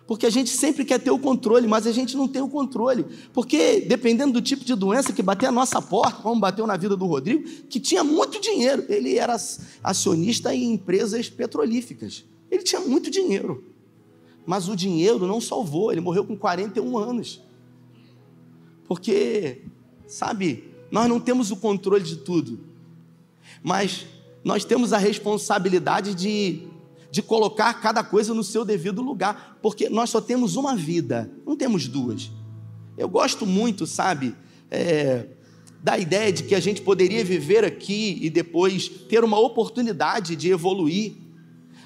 porque 0.05 0.25
a 0.25 0.29
gente 0.29 0.49
sempre 0.49 0.83
quer 0.83 0.99
ter 0.99 1.11
o 1.11 1.17
controle, 1.17 1.65
mas 1.67 1.87
a 1.87 1.91
gente 1.91 2.17
não 2.17 2.27
tem 2.27 2.41
o 2.41 2.49
controle. 2.49 3.05
Porque 3.31 3.81
dependendo 3.81 4.33
do 4.33 4.41
tipo 4.41 4.65
de 4.65 4.75
doença 4.75 5.13
que 5.13 5.21
bater 5.21 5.47
a 5.47 5.51
nossa 5.51 5.81
porta, 5.81 6.21
como 6.21 6.41
bateu 6.41 6.67
na 6.67 6.75
vida 6.75 6.97
do 6.97 7.05
Rodrigo, 7.05 7.47
que 7.69 7.79
tinha 7.79 8.03
muito 8.03 8.39
dinheiro, 8.41 8.85
ele 8.89 9.17
era 9.17 9.37
acionista 9.81 10.53
em 10.53 10.73
empresas 10.73 11.29
petrolíficas. 11.29 12.25
Ele 12.51 12.63
tinha 12.63 12.81
muito 12.81 13.09
dinheiro. 13.09 13.63
Mas 14.45 14.67
o 14.67 14.75
dinheiro 14.75 15.25
não 15.25 15.39
salvou, 15.39 15.91
ele 15.91 16.01
morreu 16.01 16.25
com 16.25 16.35
41 16.35 16.97
anos. 16.97 17.41
Porque, 18.85 19.61
sabe, 20.05 20.65
nós 20.91 21.07
não 21.07 21.19
temos 21.19 21.49
o 21.49 21.55
controle 21.55 22.03
de 22.03 22.17
tudo, 22.17 22.59
mas 23.63 24.05
nós 24.43 24.65
temos 24.65 24.91
a 24.91 24.97
responsabilidade 24.97 26.13
de, 26.13 26.67
de 27.13 27.21
colocar 27.21 27.71
cada 27.75 28.03
coisa 28.03 28.33
no 28.33 28.43
seu 28.43 28.65
devido 28.65 28.99
lugar, 28.99 29.59
porque 29.61 29.87
nós 29.87 30.09
só 30.09 30.19
temos 30.19 30.55
uma 30.55 30.75
vida, 30.75 31.31
não 31.45 31.55
temos 31.55 31.87
duas. 31.87 32.31
Eu 32.97 33.07
gosto 33.07 33.45
muito, 33.45 33.85
sabe, 33.85 34.35
é, 34.71 35.27
da 35.83 35.95
ideia 35.95 36.33
de 36.33 36.41
que 36.41 36.55
a 36.55 36.59
gente 36.59 36.81
poderia 36.81 37.23
viver 37.23 37.63
aqui 37.63 38.17
e 38.19 38.31
depois 38.31 38.87
ter 38.87 39.23
uma 39.23 39.37
oportunidade 39.37 40.35
de 40.35 40.49
evoluir. 40.49 41.13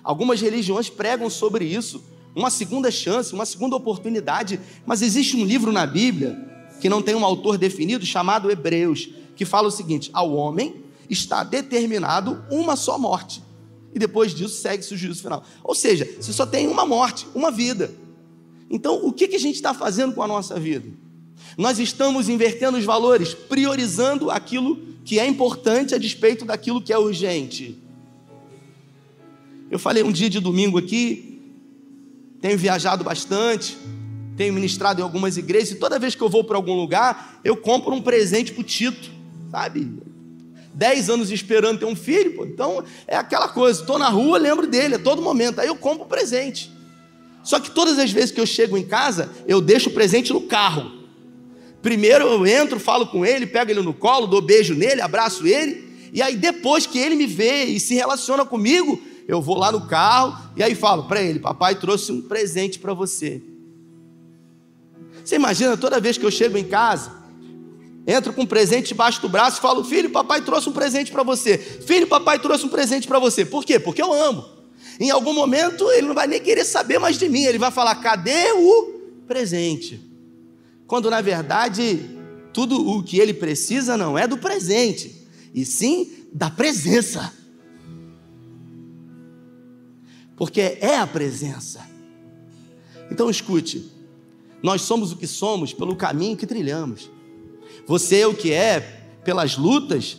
Algumas 0.02 0.40
religiões 0.40 0.90
pregam 0.90 1.30
sobre 1.30 1.66
isso 1.66 2.02
uma 2.34 2.50
segunda 2.50 2.90
chance, 2.90 3.34
uma 3.34 3.46
segunda 3.46 3.76
oportunidade. 3.76 4.62
Mas 4.86 5.02
existe 5.02 5.36
um 5.36 5.44
livro 5.44 5.74
na 5.74 5.86
Bíblia 5.86 6.40
que 6.80 6.88
não 6.88 7.02
tem 7.02 7.16
um 7.16 7.26
autor 7.26 7.58
definido, 7.58 8.06
chamado 8.06 8.50
Hebreus, 8.50 9.10
que 9.36 9.44
fala 9.44 9.68
o 9.68 9.72
seguinte: 9.72 10.10
ao 10.14 10.34
homem 10.34 10.86
está 11.10 11.44
determinado 11.44 12.42
uma 12.50 12.78
só 12.78 12.98
morte. 12.98 13.46
E 13.94 14.00
depois 14.00 14.34
disso 14.34 14.62
segue-se 14.62 14.94
o 14.94 14.98
juízo 14.98 15.22
final. 15.22 15.44
Ou 15.64 15.74
seja, 15.74 16.08
você 16.20 16.34
só 16.34 16.46
tem 16.46 16.68
uma 16.68 16.86
morte, 16.86 17.28
uma 17.34 17.52
vida. 17.52 17.94
Então, 18.70 19.06
o 19.06 19.14
que, 19.14 19.28
que 19.28 19.36
a 19.36 19.40
gente 19.40 19.56
está 19.56 19.74
fazendo 19.74 20.14
com 20.14 20.22
a 20.22 20.28
nossa 20.28 20.60
vida? 20.60 20.88
Nós 21.58 21.80
estamos 21.80 22.30
invertendo 22.30 22.78
os 22.78 22.86
valores, 22.86 23.34
priorizando 23.34 24.30
aquilo 24.30 24.78
que 25.04 25.20
é 25.20 25.26
importante 25.26 25.96
a 25.96 25.98
despeito 25.98 26.44
daquilo 26.46 26.82
que 26.82 26.92
é 26.92 26.98
urgente. 26.98 27.78
Eu 29.72 29.80
falei 29.80 30.04
um 30.04 30.12
dia 30.12 30.30
de 30.30 30.40
domingo 30.40 30.78
aqui, 30.78 31.42
tenho 32.42 32.58
viajado 32.58 33.04
bastante, 33.04 33.78
tenho 34.36 34.54
ministrado 34.54 35.02
em 35.02 35.04
algumas 35.04 35.38
igrejas, 35.38 35.72
e 35.72 35.76
toda 35.76 35.98
vez 35.98 36.14
que 36.14 36.22
eu 36.22 36.30
vou 36.30 36.44
para 36.44 36.58
algum 36.58 36.74
lugar, 36.74 37.40
eu 37.44 37.58
compro 37.58 37.94
um 37.94 38.02
presente 38.02 38.54
para 38.54 38.62
o 38.62 38.64
Tito, 38.64 39.12
sabe? 39.50 39.92
Dez 40.78 41.10
anos 41.10 41.32
esperando 41.32 41.80
ter 41.80 41.86
um 41.86 41.96
filho, 41.96 42.36
pô. 42.36 42.46
então 42.46 42.84
é 43.08 43.18
aquela 43.18 43.48
coisa, 43.48 43.82
estou 43.82 43.98
na 43.98 44.10
rua, 44.10 44.38
lembro 44.38 44.68
dele 44.68 44.94
a 44.94 45.00
todo 45.00 45.24
momento, 45.24 45.60
aí 45.60 45.68
eu 45.68 45.76
compro 45.76 46.06
um 46.06 46.08
presente. 46.08 46.72
Só 47.44 47.60
que 47.60 47.72
todas 47.72 47.98
as 47.98 48.12
vezes 48.12 48.30
que 48.30 48.40
eu 48.40 48.46
chego 48.46 48.78
em 48.78 48.86
casa, 48.86 49.32
eu 49.48 49.60
deixo 49.60 49.90
o 49.90 49.94
presente 49.94 50.32
no 50.32 50.42
carro. 50.42 50.92
Primeiro 51.82 52.28
eu 52.28 52.46
entro, 52.46 52.80
falo 52.80 53.08
com 53.08 53.26
ele, 53.26 53.48
pego 53.48 53.72
ele 53.72 53.82
no 53.82 53.92
colo, 53.92 54.28
dou 54.28 54.40
beijo 54.40 54.76
nele, 54.76 55.02
abraço 55.02 55.48
ele, 55.48 55.98
e 56.14 56.22
aí 56.22 56.36
depois 56.36 56.86
que 56.86 57.00
ele 57.00 57.16
me 57.16 57.26
vê 57.26 57.64
e 57.64 57.80
se 57.80 57.96
relaciona 57.96 58.46
comigo, 58.46 59.02
eu 59.28 59.42
vou 59.42 59.58
lá 59.58 59.72
no 59.72 59.88
carro 59.88 60.38
e 60.56 60.62
aí 60.62 60.76
falo 60.76 61.06
para 61.06 61.24
ele: 61.24 61.40
Papai 61.40 61.74
trouxe 61.74 62.12
um 62.12 62.22
presente 62.22 62.78
para 62.78 62.94
você. 62.94 63.42
Você 65.26 65.38
imagina 65.38 65.76
toda 65.76 66.00
vez 66.00 66.20
que 66.20 66.26
eu 66.26 66.32
chego 66.32 66.56
em 66.56 66.64
casa, 66.64 67.12
entro 68.08 68.34
com 68.34 68.44
um 68.44 68.48
presente 68.48 68.88
debaixo 68.88 69.22
do 69.22 69.30
braço 69.30 69.60
e 69.60 69.62
falo: 69.62 69.84
Filho, 69.84 70.10
papai 70.10 70.42
trouxe 70.42 70.70
um 70.70 70.74
presente 70.74 71.12
para 71.12 71.22
você. 71.22 71.58
Filho, 71.58 72.08
papai 72.08 72.40
trouxe 72.40 72.66
um 72.66 72.70
presente 72.70 73.08
para 73.08 73.20
você. 73.20 73.46
Por 73.46 73.64
quê? 73.64 73.78
Porque 73.78 74.02
eu 74.02 74.14
amo. 74.14 74.46
Em 75.00 75.12
algum 75.12 75.34
momento 75.34 75.92
ele 75.92 76.08
não 76.08 76.16
vai 76.16 76.26
nem 76.26 76.40
querer 76.40 76.66
saber 76.66 76.98
mais 76.98 77.18
de 77.18 77.28
mim, 77.28 77.44
ele 77.44 77.60
vai 77.60 77.70
falar: 77.70 77.96
Cadê 77.96 78.52
o 78.54 78.94
presente? 79.28 80.08
quando 80.88 81.10
na 81.10 81.22
verdade 81.22 82.00
tudo 82.54 82.90
o 82.90 83.04
que 83.04 83.20
ele 83.20 83.34
precisa 83.34 83.98
não 83.98 84.18
é 84.18 84.26
do 84.26 84.38
presente, 84.38 85.28
e 85.54 85.64
sim 85.64 86.26
da 86.34 86.50
presença. 86.50 87.32
Porque 90.36 90.62
é 90.62 90.98
a 90.98 91.06
presença. 91.06 91.88
Então 93.12 93.30
escute, 93.30 93.92
nós 94.64 94.82
somos 94.82 95.12
o 95.12 95.18
que 95.18 95.28
somos 95.28 95.74
pelo 95.74 95.96
caminho 95.96 96.38
que 96.38 96.48
trilhamos. 96.48 97.12
Você 97.86 98.20
é 98.20 98.28
o 98.28 98.34
que 98.34 98.52
é 98.52 98.80
pelas 99.24 99.58
lutas, 99.58 100.18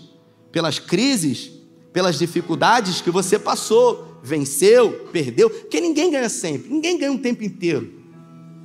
pelas 0.52 0.78
crises, 0.78 1.50
pelas 1.92 2.18
dificuldades 2.18 3.00
que 3.00 3.10
você 3.10 3.38
passou, 3.38 4.18
venceu, 4.22 5.08
perdeu, 5.12 5.48
porque 5.48 5.80
ninguém 5.80 6.10
ganha 6.10 6.28
sempre, 6.28 6.70
ninguém 6.70 6.98
ganha 6.98 7.12
um 7.12 7.18
tempo 7.18 7.42
inteiro. 7.42 7.98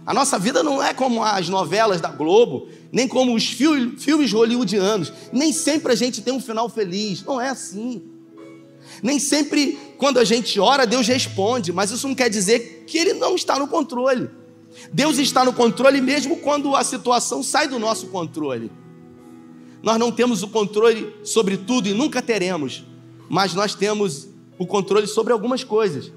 A 0.06 0.14
nossa 0.14 0.38
vida 0.38 0.62
não 0.62 0.84
é 0.84 0.94
como 0.94 1.24
as 1.24 1.48
novelas 1.48 2.02
da 2.02 2.10
Globo, 2.10 2.68
nem 2.92 3.08
como 3.08 3.34
os 3.34 3.46
filmes 3.46 4.34
hollywoodianos. 4.34 5.14
Nem 5.32 5.54
sempre 5.54 5.94
a 5.94 5.96
gente 5.96 6.22
tem 6.22 6.34
um 6.34 6.42
final 6.42 6.68
feliz. 6.68 7.24
Não 7.24 7.40
é 7.40 7.50
assim. 7.50 8.04
Nem 9.02 9.18
sempre, 9.18 9.80
quando 9.98 10.20
a 10.20 10.26
gente 10.26 10.60
ora, 10.60 10.86
Deus 10.86 11.08
responde, 11.08 11.72
mas 11.72 11.90
isso 11.90 12.06
não 12.06 12.16
quer 12.16 12.30
dizer 12.30 12.84
que 12.86 12.98
Ele 12.98 13.14
não 13.14 13.36
está 13.36 13.58
no 13.58 13.68
controle. 13.68 14.30
Deus 14.92 15.18
está 15.18 15.44
no 15.44 15.54
controle 15.54 16.02
mesmo 16.02 16.38
quando 16.38 16.76
a 16.76 16.84
situação 16.84 17.44
sai 17.44 17.68
do 17.68 17.80
nosso 17.80 18.08
controle. 18.08 18.72
Nós 19.82 20.00
não 20.00 20.12
temos 20.12 20.42
o 20.44 20.48
controle 20.48 21.14
sobre 21.24 21.58
tudo 21.58 21.90
e 21.90 21.94
nunca 21.94 22.22
teremos, 22.22 22.86
mas 23.30 23.54
nós 23.54 23.76
temos 23.76 24.30
o 24.58 24.66
controle 24.66 25.08
sobre 25.08 25.34
algumas 25.34 25.64
coisas. 25.64 26.12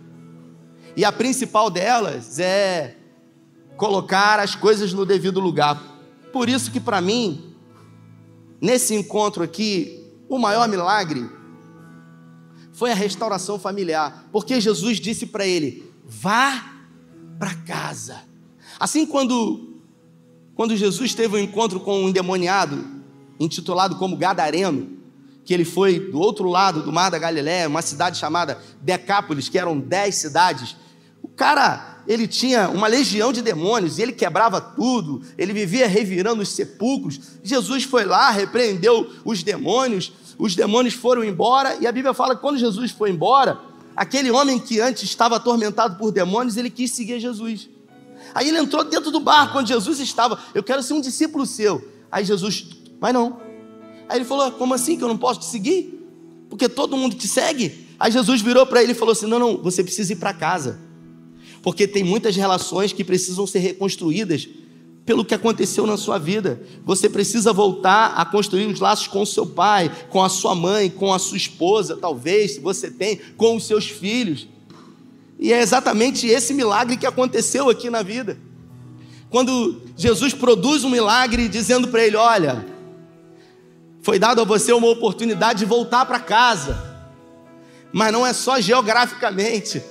E 0.96 1.04
a 1.04 1.12
principal 1.12 1.68
delas 1.68 2.38
é 2.38 2.96
colocar 3.76 4.38
as 4.38 4.54
coisas 4.54 4.92
no 4.92 5.04
devido 5.04 5.40
lugar. 5.40 5.82
Por 6.32 6.48
isso 6.48 6.70
que 6.70 6.80
para 6.80 7.00
mim, 7.00 7.54
nesse 8.60 8.94
encontro 8.94 9.42
aqui, 9.42 10.02
o 10.28 10.38
maior 10.38 10.68
milagre 10.68 11.28
foi 12.72 12.92
a 12.92 12.94
restauração 12.94 13.58
familiar, 13.58 14.28
porque 14.30 14.60
Jesus 14.60 14.98
disse 14.98 15.26
para 15.26 15.46
ele: 15.46 15.90
"Vá 16.04 16.72
para 17.38 17.54
casa". 17.54 18.20
Assim 18.78 19.06
quando 19.06 19.74
quando 20.54 20.74
Jesus 20.74 21.14
teve 21.14 21.36
um 21.36 21.40
encontro 21.40 21.78
com 21.78 22.04
um 22.04 22.08
endemoniado, 22.08 22.82
intitulado 23.38 23.96
como 23.96 24.16
Gadareno, 24.16 24.88
que 25.44 25.52
ele 25.52 25.66
foi 25.66 26.00
do 26.00 26.18
outro 26.18 26.48
lado 26.48 26.82
do 26.82 26.90
mar 26.90 27.10
da 27.10 27.18
Galiléia, 27.18 27.68
uma 27.68 27.82
cidade 27.82 28.16
chamada 28.16 28.58
Decápolis, 28.80 29.50
que 29.50 29.58
eram 29.58 29.78
dez 29.78 30.14
cidades. 30.14 30.74
O 31.22 31.28
cara 31.28 31.96
ele 32.08 32.26
tinha 32.26 32.68
uma 32.68 32.86
legião 32.86 33.32
de 33.32 33.42
demônios 33.42 33.98
e 33.98 34.02
ele 34.02 34.12
quebrava 34.12 34.60
tudo, 34.60 35.22
ele 35.36 35.52
vivia 35.52 35.86
revirando 35.88 36.42
os 36.42 36.48
sepulcros. 36.50 37.20
Jesus 37.42 37.84
foi 37.84 38.04
lá, 38.04 38.30
repreendeu 38.30 39.10
os 39.24 39.42
demônios, 39.42 40.12
os 40.38 40.54
demônios 40.54 40.94
foram 40.94 41.24
embora, 41.24 41.76
e 41.80 41.86
a 41.86 41.92
Bíblia 41.92 42.14
fala 42.14 42.34
que 42.34 42.40
quando 42.40 42.58
Jesus 42.58 42.92
foi 42.92 43.10
embora, 43.10 43.60
aquele 43.94 44.30
homem 44.30 44.58
que 44.58 44.80
antes 44.80 45.02
estava 45.02 45.36
atormentado 45.36 45.98
por 45.98 46.12
demônios, 46.12 46.56
ele 46.56 46.70
quis 46.70 46.92
seguir 46.92 47.18
Jesus. 47.18 47.68
Aí 48.36 48.48
ele 48.48 48.58
entrou 48.58 48.84
dentro 48.84 49.10
do 49.10 49.18
barco 49.18 49.58
onde 49.58 49.70
Jesus 49.70 49.98
estava. 49.98 50.38
Eu 50.54 50.62
quero 50.62 50.82
ser 50.82 50.92
um 50.92 51.00
discípulo 51.00 51.46
seu. 51.46 51.86
Aí 52.12 52.24
Jesus, 52.24 52.66
vai 53.00 53.12
não. 53.12 53.40
Aí 54.08 54.18
ele 54.18 54.24
falou: 54.24 54.52
Como 54.52 54.74
assim 54.74 54.96
que 54.96 55.02
eu 55.02 55.08
não 55.08 55.16
posso 55.16 55.40
te 55.40 55.46
seguir? 55.46 55.92
Porque 56.50 56.68
todo 56.68 56.96
mundo 56.96 57.16
te 57.16 57.26
segue. 57.26 57.86
Aí 57.98 58.12
Jesus 58.12 58.42
virou 58.42 58.66
para 58.66 58.82
ele 58.82 58.92
e 58.92 58.94
falou 58.94 59.12
assim: 59.12 59.26
Não, 59.26 59.38
não, 59.38 59.56
você 59.56 59.82
precisa 59.82 60.12
ir 60.12 60.16
para 60.16 60.34
casa 60.34 60.86
porque 61.66 61.88
tem 61.88 62.04
muitas 62.04 62.36
relações 62.36 62.92
que 62.92 63.02
precisam 63.02 63.44
ser 63.44 63.58
reconstruídas 63.58 64.48
pelo 65.04 65.24
que 65.24 65.34
aconteceu 65.34 65.84
na 65.84 65.96
sua 65.96 66.16
vida. 66.16 66.62
Você 66.84 67.10
precisa 67.10 67.52
voltar 67.52 68.14
a 68.14 68.24
construir 68.24 68.66
os 68.66 68.78
laços 68.78 69.08
com 69.08 69.22
o 69.22 69.26
seu 69.26 69.44
pai, 69.44 69.90
com 70.08 70.22
a 70.22 70.28
sua 70.28 70.54
mãe, 70.54 70.88
com 70.88 71.12
a 71.12 71.18
sua 71.18 71.36
esposa, 71.36 71.96
talvez, 71.96 72.52
se 72.52 72.60
você 72.60 72.88
tem, 72.88 73.18
com 73.36 73.56
os 73.56 73.66
seus 73.66 73.88
filhos. 73.88 74.46
E 75.38 75.52
é 75.52 75.60
exatamente 75.60 76.26
esse 76.26 76.54
milagre 76.54 76.96
que 76.96 77.06
aconteceu 77.06 77.68
aqui 77.68 77.90
na 77.90 78.02
vida. 78.02 78.38
Quando 79.28 79.82
Jesus 79.96 80.32
produz 80.32 80.84
um 80.84 80.90
milagre 80.90 81.48
dizendo 81.48 81.88
para 81.88 82.04
ele: 82.04 82.16
Olha, 82.16 82.64
foi 84.02 84.18
dado 84.18 84.40
a 84.40 84.44
você 84.44 84.72
uma 84.72 84.88
oportunidade 84.88 85.60
de 85.60 85.64
voltar 85.64 86.06
para 86.06 86.20
casa, 86.20 87.04
mas 87.92 88.12
não 88.12 88.26
é 88.26 88.32
só 88.32 88.60
geograficamente 88.60 89.82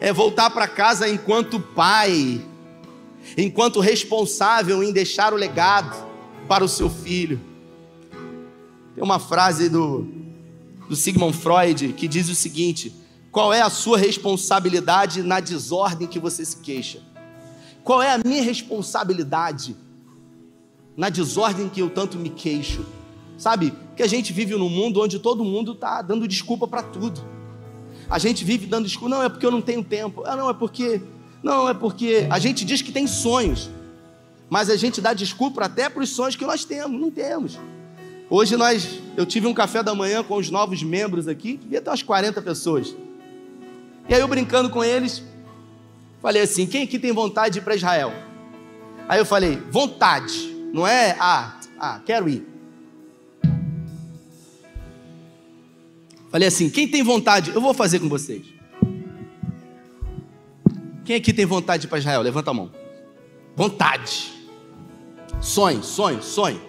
é 0.00 0.12
voltar 0.12 0.50
para 0.50 0.68
casa 0.68 1.08
enquanto 1.08 1.58
pai, 1.60 2.40
enquanto 3.36 3.80
responsável 3.80 4.82
em 4.82 4.92
deixar 4.92 5.32
o 5.32 5.36
legado 5.36 6.06
para 6.46 6.64
o 6.64 6.68
seu 6.68 6.88
filho. 6.88 7.40
Tem 8.94 9.02
uma 9.02 9.18
frase 9.18 9.68
do, 9.68 10.06
do 10.88 10.96
Sigmund 10.96 11.36
Freud 11.36 11.92
que 11.94 12.06
diz 12.06 12.28
o 12.28 12.34
seguinte: 12.34 12.92
qual 13.30 13.52
é 13.52 13.60
a 13.60 13.70
sua 13.70 13.98
responsabilidade 13.98 15.22
na 15.22 15.40
desordem 15.40 16.08
que 16.08 16.18
você 16.18 16.44
se 16.44 16.56
queixa? 16.56 17.00
Qual 17.84 18.02
é 18.02 18.12
a 18.12 18.18
minha 18.18 18.42
responsabilidade 18.42 19.76
na 20.96 21.08
desordem 21.08 21.68
que 21.68 21.80
eu 21.80 21.90
tanto 21.90 22.18
me 22.18 22.30
queixo? 22.30 22.84
Sabe 23.36 23.72
que 23.94 24.02
a 24.02 24.06
gente 24.06 24.32
vive 24.32 24.54
num 24.56 24.68
mundo 24.68 25.00
onde 25.00 25.18
todo 25.18 25.44
mundo 25.44 25.72
está 25.72 26.02
dando 26.02 26.26
desculpa 26.26 26.66
para 26.66 26.82
tudo. 26.82 27.20
A 28.10 28.18
gente 28.18 28.44
vive 28.44 28.66
dando 28.66 28.86
desculpa, 28.86 29.14
não, 29.14 29.22
é 29.22 29.28
porque 29.28 29.44
eu 29.44 29.50
não 29.50 29.60
tenho 29.60 29.84
tempo. 29.84 30.22
Ah, 30.24 30.34
não, 30.34 30.48
é 30.48 30.54
porque. 30.54 31.00
Não, 31.42 31.68
é 31.68 31.74
porque 31.74 32.26
a 32.30 32.38
gente 32.38 32.64
diz 32.64 32.82
que 32.82 32.90
tem 32.90 33.06
sonhos. 33.06 33.70
Mas 34.50 34.70
a 34.70 34.76
gente 34.76 35.00
dá 35.00 35.12
desculpa 35.12 35.64
até 35.64 35.88
para 35.88 36.02
os 36.02 36.08
sonhos 36.10 36.34
que 36.34 36.44
nós 36.44 36.64
temos. 36.64 36.98
Não 37.00 37.10
temos. 37.10 37.58
Hoje 38.30 38.56
nós, 38.56 39.00
eu 39.16 39.24
tive 39.24 39.46
um 39.46 39.54
café 39.54 39.82
da 39.82 39.94
manhã 39.94 40.22
com 40.22 40.36
os 40.36 40.50
novos 40.50 40.82
membros 40.82 41.28
aqui, 41.28 41.56
devia 41.56 41.80
ter 41.80 41.90
umas 41.90 42.02
40 42.02 42.42
pessoas. 42.42 42.94
E 44.08 44.14
aí 44.14 44.20
eu 44.20 44.28
brincando 44.28 44.70
com 44.70 44.82
eles, 44.82 45.22
falei 46.22 46.42
assim: 46.42 46.66
quem 46.66 46.84
aqui 46.84 46.98
tem 46.98 47.12
vontade 47.12 47.54
de 47.54 47.58
ir 47.58 47.62
para 47.62 47.76
Israel? 47.76 48.12
Aí 49.06 49.18
eu 49.18 49.26
falei: 49.26 49.56
vontade, 49.70 50.54
não 50.72 50.86
é? 50.86 51.16
Ah, 51.20 51.60
ah, 51.78 52.00
quero 52.04 52.28
ir. 52.28 52.46
Falei 56.30 56.48
assim: 56.48 56.70
quem 56.70 56.88
tem 56.88 57.02
vontade, 57.02 57.50
eu 57.54 57.60
vou 57.60 57.74
fazer 57.74 57.98
com 57.98 58.08
vocês. 58.08 58.46
Quem 61.04 61.16
aqui 61.16 61.32
tem 61.32 61.46
vontade 61.46 61.82
de 61.82 61.86
ir 61.86 61.90
para 61.90 61.98
Israel? 61.98 62.20
Levanta 62.20 62.50
a 62.50 62.54
mão. 62.54 62.70
Vontade. 63.56 64.30
Sonho, 65.40 65.82
sonho, 65.82 66.22
sonho. 66.22 66.60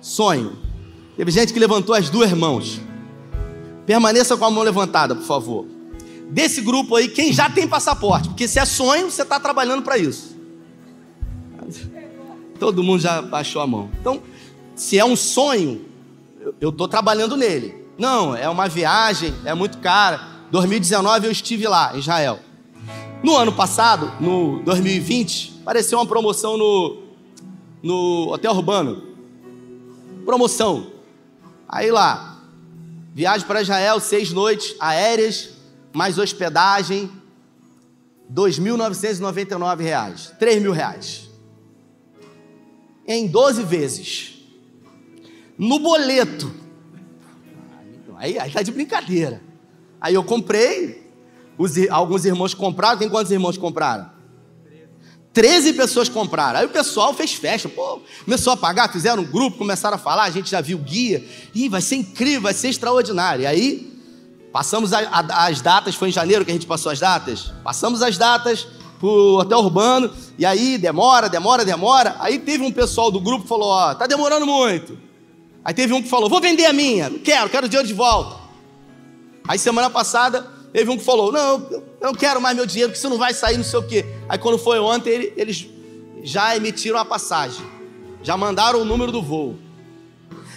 Sonho. 0.00 0.58
Teve 1.16 1.30
gente 1.30 1.52
que 1.52 1.58
levantou 1.58 1.94
as 1.94 2.08
duas 2.08 2.32
mãos. 2.32 2.80
Permaneça 3.84 4.36
com 4.36 4.44
a 4.44 4.50
mão 4.50 4.62
levantada, 4.62 5.14
por 5.14 5.24
favor. 5.24 5.77
Desse 6.30 6.60
grupo 6.60 6.94
aí, 6.94 7.08
quem 7.08 7.32
já 7.32 7.48
tem 7.48 7.66
passaporte? 7.66 8.28
Porque 8.28 8.46
se 8.46 8.58
é 8.58 8.64
sonho, 8.64 9.10
você 9.10 9.22
está 9.22 9.40
trabalhando 9.40 9.82
para 9.82 9.96
isso. 9.96 10.36
Todo 12.58 12.82
mundo 12.82 13.00
já 13.00 13.22
baixou 13.22 13.62
a 13.62 13.66
mão. 13.66 13.90
Então, 14.00 14.22
se 14.74 14.98
é 14.98 15.04
um 15.04 15.16
sonho, 15.16 15.86
eu 16.60 16.70
estou 16.70 16.86
trabalhando 16.86 17.36
nele. 17.36 17.74
Não, 17.96 18.36
é 18.36 18.48
uma 18.48 18.68
viagem, 18.68 19.34
é 19.44 19.54
muito 19.54 19.78
cara. 19.78 20.20
2019 20.50 21.26
eu 21.26 21.32
estive 21.32 21.66
lá, 21.66 21.94
em 21.94 21.98
Israel. 21.98 22.40
No 23.22 23.36
ano 23.36 23.52
passado, 23.52 24.12
no 24.20 24.60
2020, 24.62 25.60
apareceu 25.62 25.98
uma 25.98 26.06
promoção 26.06 26.56
no, 26.56 27.02
no 27.82 28.32
Hotel 28.32 28.52
Urbano. 28.52 29.02
Promoção. 30.24 30.86
Aí 31.68 31.90
lá, 31.90 32.38
viagem 33.14 33.46
para 33.46 33.62
Israel, 33.62 33.98
seis 33.98 34.30
noites 34.30 34.76
aéreas, 34.78 35.57
mais 35.92 36.18
hospedagem, 36.18 37.10
2.999 38.32 39.80
reais, 39.80 40.32
3 40.38 40.62
mil 40.62 40.72
reais. 40.72 41.28
Em 43.06 43.26
12 43.26 43.62
vezes. 43.62 44.34
No 45.56 45.78
boleto. 45.78 46.52
Aí, 48.16 48.38
aí 48.38 48.50
tá 48.50 48.62
de 48.62 48.70
brincadeira. 48.70 49.40
Aí 50.00 50.14
eu 50.14 50.22
comprei, 50.22 51.10
os, 51.56 51.72
alguns 51.90 52.24
irmãos 52.24 52.54
compraram, 52.54 52.98
tem 52.98 53.08
quantos 53.08 53.32
irmãos 53.32 53.56
compraram? 53.56 54.10
13 55.32 55.74
pessoas 55.74 56.08
compraram. 56.08 56.58
Aí 56.58 56.66
o 56.66 56.70
pessoal 56.70 57.14
fez 57.14 57.32
festa, 57.32 57.68
pô, 57.68 58.00
começou 58.24 58.52
a 58.52 58.56
pagar, 58.56 58.92
fizeram 58.92 59.22
um 59.22 59.26
grupo, 59.26 59.58
começaram 59.58 59.94
a 59.94 59.98
falar, 59.98 60.24
a 60.24 60.30
gente 60.30 60.50
já 60.50 60.60
viu 60.60 60.78
o 60.78 60.80
guia. 60.80 61.24
Ih, 61.54 61.68
vai 61.68 61.80
ser 61.80 61.96
incrível, 61.96 62.42
vai 62.42 62.54
ser 62.54 62.68
extraordinário. 62.68 63.42
E 63.42 63.46
aí, 63.46 63.97
passamos 64.58 64.92
a, 64.92 64.98
a, 64.98 65.46
as 65.46 65.60
datas, 65.60 65.94
foi 65.94 66.08
em 66.08 66.12
janeiro 66.12 66.44
que 66.44 66.50
a 66.50 66.54
gente 66.54 66.66
passou 66.66 66.90
as 66.90 66.98
datas. 66.98 67.52
Passamos 67.62 68.02
as 68.02 68.18
datas 68.18 68.66
pro 68.98 69.38
hotel 69.38 69.60
urbano, 69.60 70.10
e 70.36 70.44
aí 70.44 70.76
demora, 70.76 71.28
demora, 71.28 71.64
demora. 71.64 72.16
Aí 72.18 72.40
teve 72.40 72.64
um 72.64 72.72
pessoal 72.72 73.08
do 73.08 73.20
grupo 73.20 73.44
que 73.44 73.48
falou: 73.48 73.68
Ó, 73.68 73.94
tá 73.94 74.08
demorando 74.08 74.44
muito. 74.44 74.98
Aí 75.64 75.72
teve 75.72 75.92
um 75.92 76.02
que 76.02 76.08
falou: 76.08 76.28
Vou 76.28 76.40
vender 76.40 76.66
a 76.66 76.72
minha, 76.72 77.08
não 77.08 77.20
quero, 77.20 77.48
quero 77.48 77.66
o 77.66 77.68
dinheiro 77.68 77.86
de 77.86 77.94
volta. 77.94 78.36
Aí 79.46 79.60
semana 79.60 79.88
passada 79.88 80.58
Teve 80.72 80.90
um 80.90 80.98
que 80.98 81.04
falou: 81.04 81.30
Não, 81.30 81.66
eu 81.70 81.82
não 82.02 82.14
quero 82.14 82.40
mais 82.40 82.56
meu 82.56 82.66
dinheiro, 82.66 82.92
que 82.92 82.98
você 82.98 83.08
não 83.08 83.16
vai 83.16 83.32
sair, 83.32 83.56
não 83.56 83.64
sei 83.64 83.78
o 83.78 83.82
quê. 83.84 84.04
Aí 84.28 84.38
quando 84.38 84.58
foi 84.58 84.80
ontem, 84.80 85.32
eles 85.36 85.68
já 86.24 86.56
emitiram 86.56 86.98
a 86.98 87.04
passagem, 87.04 87.64
já 88.24 88.36
mandaram 88.36 88.82
o 88.82 88.84
número 88.84 89.12
do 89.12 89.22
voo. 89.22 89.56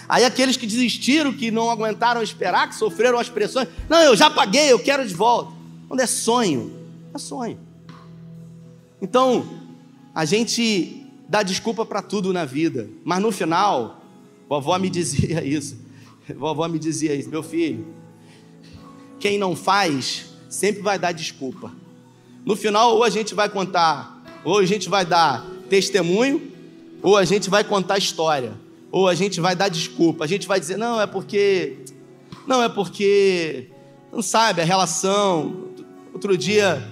Aí 0.08 0.24
aqueles 0.24 0.56
que 0.56 0.66
desistiram, 0.66 1.32
que 1.32 1.50
não 1.50 1.70
aguentaram 1.70 2.22
esperar, 2.22 2.68
que 2.68 2.74
sofreram 2.74 3.18
as 3.18 3.28
pressões, 3.28 3.68
não, 3.88 4.00
eu 4.00 4.16
já 4.16 4.30
paguei, 4.30 4.72
eu 4.72 4.78
quero 4.78 5.06
de 5.06 5.14
volta. 5.14 5.52
Quando 5.88 6.00
é 6.00 6.06
sonho, 6.06 6.72
é 7.14 7.18
sonho. 7.18 7.58
Então, 9.00 9.46
a 10.14 10.24
gente 10.24 11.06
dá 11.28 11.42
desculpa 11.42 11.84
para 11.84 12.02
tudo 12.02 12.32
na 12.32 12.44
vida, 12.44 12.88
mas 13.04 13.20
no 13.20 13.32
final, 13.32 14.02
vovó 14.48 14.78
me 14.78 14.88
dizia 14.90 15.44
isso. 15.44 15.80
Vovó 16.36 16.68
me 16.68 16.78
dizia 16.78 17.14
isso, 17.14 17.28
meu 17.28 17.42
filho, 17.42 17.86
quem 19.18 19.38
não 19.38 19.56
faz 19.56 20.26
sempre 20.48 20.82
vai 20.82 20.98
dar 20.98 21.12
desculpa. 21.12 21.72
No 22.44 22.56
final, 22.56 22.96
ou 22.96 23.04
a 23.04 23.10
gente 23.10 23.34
vai 23.34 23.48
contar, 23.48 24.22
ou 24.44 24.58
a 24.58 24.66
gente 24.66 24.88
vai 24.88 25.04
dar 25.04 25.44
testemunho, 25.68 26.50
ou 27.02 27.16
a 27.16 27.24
gente 27.24 27.48
vai 27.48 27.64
contar 27.64 27.98
história, 27.98 28.52
ou 28.92 29.08
a 29.08 29.14
gente 29.14 29.40
vai 29.40 29.56
dar 29.56 29.70
desculpa. 29.70 30.22
A 30.22 30.26
gente 30.28 30.46
vai 30.46 30.60
dizer, 30.60 30.76
não, 30.76 31.00
é 31.00 31.06
porque. 31.06 31.78
Não, 32.46 32.62
é 32.62 32.68
porque. 32.68 33.70
Não 34.12 34.20
sabe, 34.20 34.60
a 34.60 34.64
relação. 34.64 35.70
Outro 36.12 36.36
dia, 36.36 36.86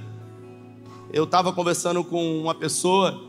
eu 1.12 1.24
estava 1.24 1.52
conversando 1.52 2.02
com 2.02 2.40
uma 2.40 2.54
pessoa 2.54 3.22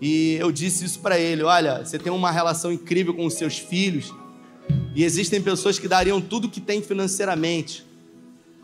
e 0.00 0.34
eu 0.34 0.50
disse 0.50 0.84
isso 0.84 0.98
para 0.98 1.18
ele: 1.18 1.44
olha, 1.44 1.84
você 1.84 1.96
tem 1.96 2.12
uma 2.12 2.32
relação 2.32 2.72
incrível 2.72 3.14
com 3.14 3.24
os 3.24 3.34
seus 3.34 3.58
filhos, 3.58 4.12
e 4.94 5.04
existem 5.04 5.40
pessoas 5.40 5.78
que 5.78 5.86
dariam 5.86 6.20
tudo 6.20 6.48
que 6.48 6.60
tem 6.60 6.82
financeiramente 6.82 7.86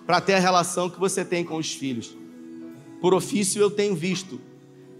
para 0.05 0.21
ter 0.21 0.35
a 0.35 0.41
relação 0.41 0.91
que 0.91 0.99
você 0.99 1.25
tem 1.25 1.45
com 1.45 1.57
os 1.57 1.73
filhos. 1.73 2.17
Por 3.01 3.15
ofício 3.15 3.61
eu 3.61 3.71
tenho 3.71 3.95
visto 3.95 4.41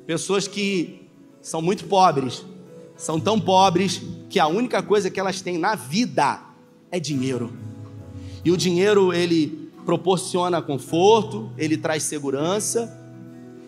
pessoas 0.07 0.47
que 0.47 1.09
são 1.41 1.61
muito 1.61 1.87
pobres, 1.87 2.45
são 2.97 3.21
tão 3.21 3.41
pobres 3.41 4.01
que 4.31 4.39
a 4.39 4.47
única 4.47 4.83
coisa 4.83 5.11
que 5.11 5.21
elas 5.21 5.41
têm 5.41 5.59
na 5.59 5.75
vida 5.75 6.41
é 6.91 6.99
dinheiro. 6.99 7.53
E 8.45 8.51
o 8.51 8.57
dinheiro 8.57 9.13
ele 9.13 9.71
proporciona 9.85 10.63
conforto, 10.63 11.51
ele 11.59 11.77
traz 11.77 12.03
segurança. 12.03 12.99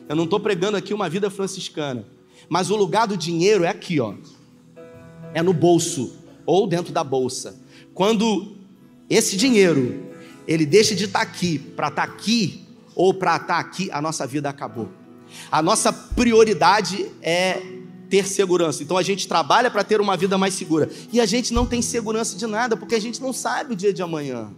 Eu 0.09 0.17
não 0.17 0.25
estou 0.25 0.41
pregando 0.41 0.77
aqui 0.77 0.95
uma 0.95 1.09
vida 1.09 1.31
franciscana, 1.31 2.05
mas 2.49 2.71
o 2.71 2.77
lugar 2.77 3.07
do 3.07 3.17
dinheiro 3.17 3.65
é 3.65 3.69
aqui, 3.69 4.01
ó. 4.01 4.15
É 5.35 5.43
no 5.43 5.53
bolso 5.53 6.17
ou 6.47 6.67
dentro 6.67 6.93
da 6.93 7.05
bolsa. 7.05 7.61
Quando 7.93 8.57
esse 9.11 9.37
dinheiro 9.37 10.07
ele 10.47 10.65
deixa 10.65 10.95
de 10.95 11.05
estar 11.05 11.19
tá 11.19 11.25
aqui 11.25 11.59
para 11.59 11.89
estar 11.89 12.07
tá 12.07 12.13
aqui 12.13 12.65
ou 12.95 13.13
para 13.13 13.37
estar 13.37 13.47
tá 13.47 13.59
aqui, 13.59 13.91
a 13.93 14.01
nossa 14.01 14.27
vida 14.27 14.49
acabou. 14.49 14.89
A 15.53 15.61
nossa 15.61 15.93
prioridade 15.93 17.07
é 17.21 17.78
ter 18.09 18.27
segurança. 18.27 18.83
Então 18.83 18.97
a 18.97 19.03
gente 19.03 19.29
trabalha 19.29 19.71
para 19.71 19.85
ter 19.85 20.01
uma 20.01 20.17
vida 20.17 20.39
mais 20.39 20.55
segura. 20.55 20.89
E 21.13 21.21
a 21.21 21.27
gente 21.27 21.53
não 21.53 21.67
tem 21.67 21.83
segurança 21.83 22.37
de 22.37 22.47
nada, 22.47 22.77
porque 22.77 22.95
a 22.95 23.01
gente 23.01 23.21
não 23.21 23.33
sabe 23.33 23.75
o 23.75 23.77
dia 23.77 23.93
de 23.93 24.03
amanhã. 24.03 24.51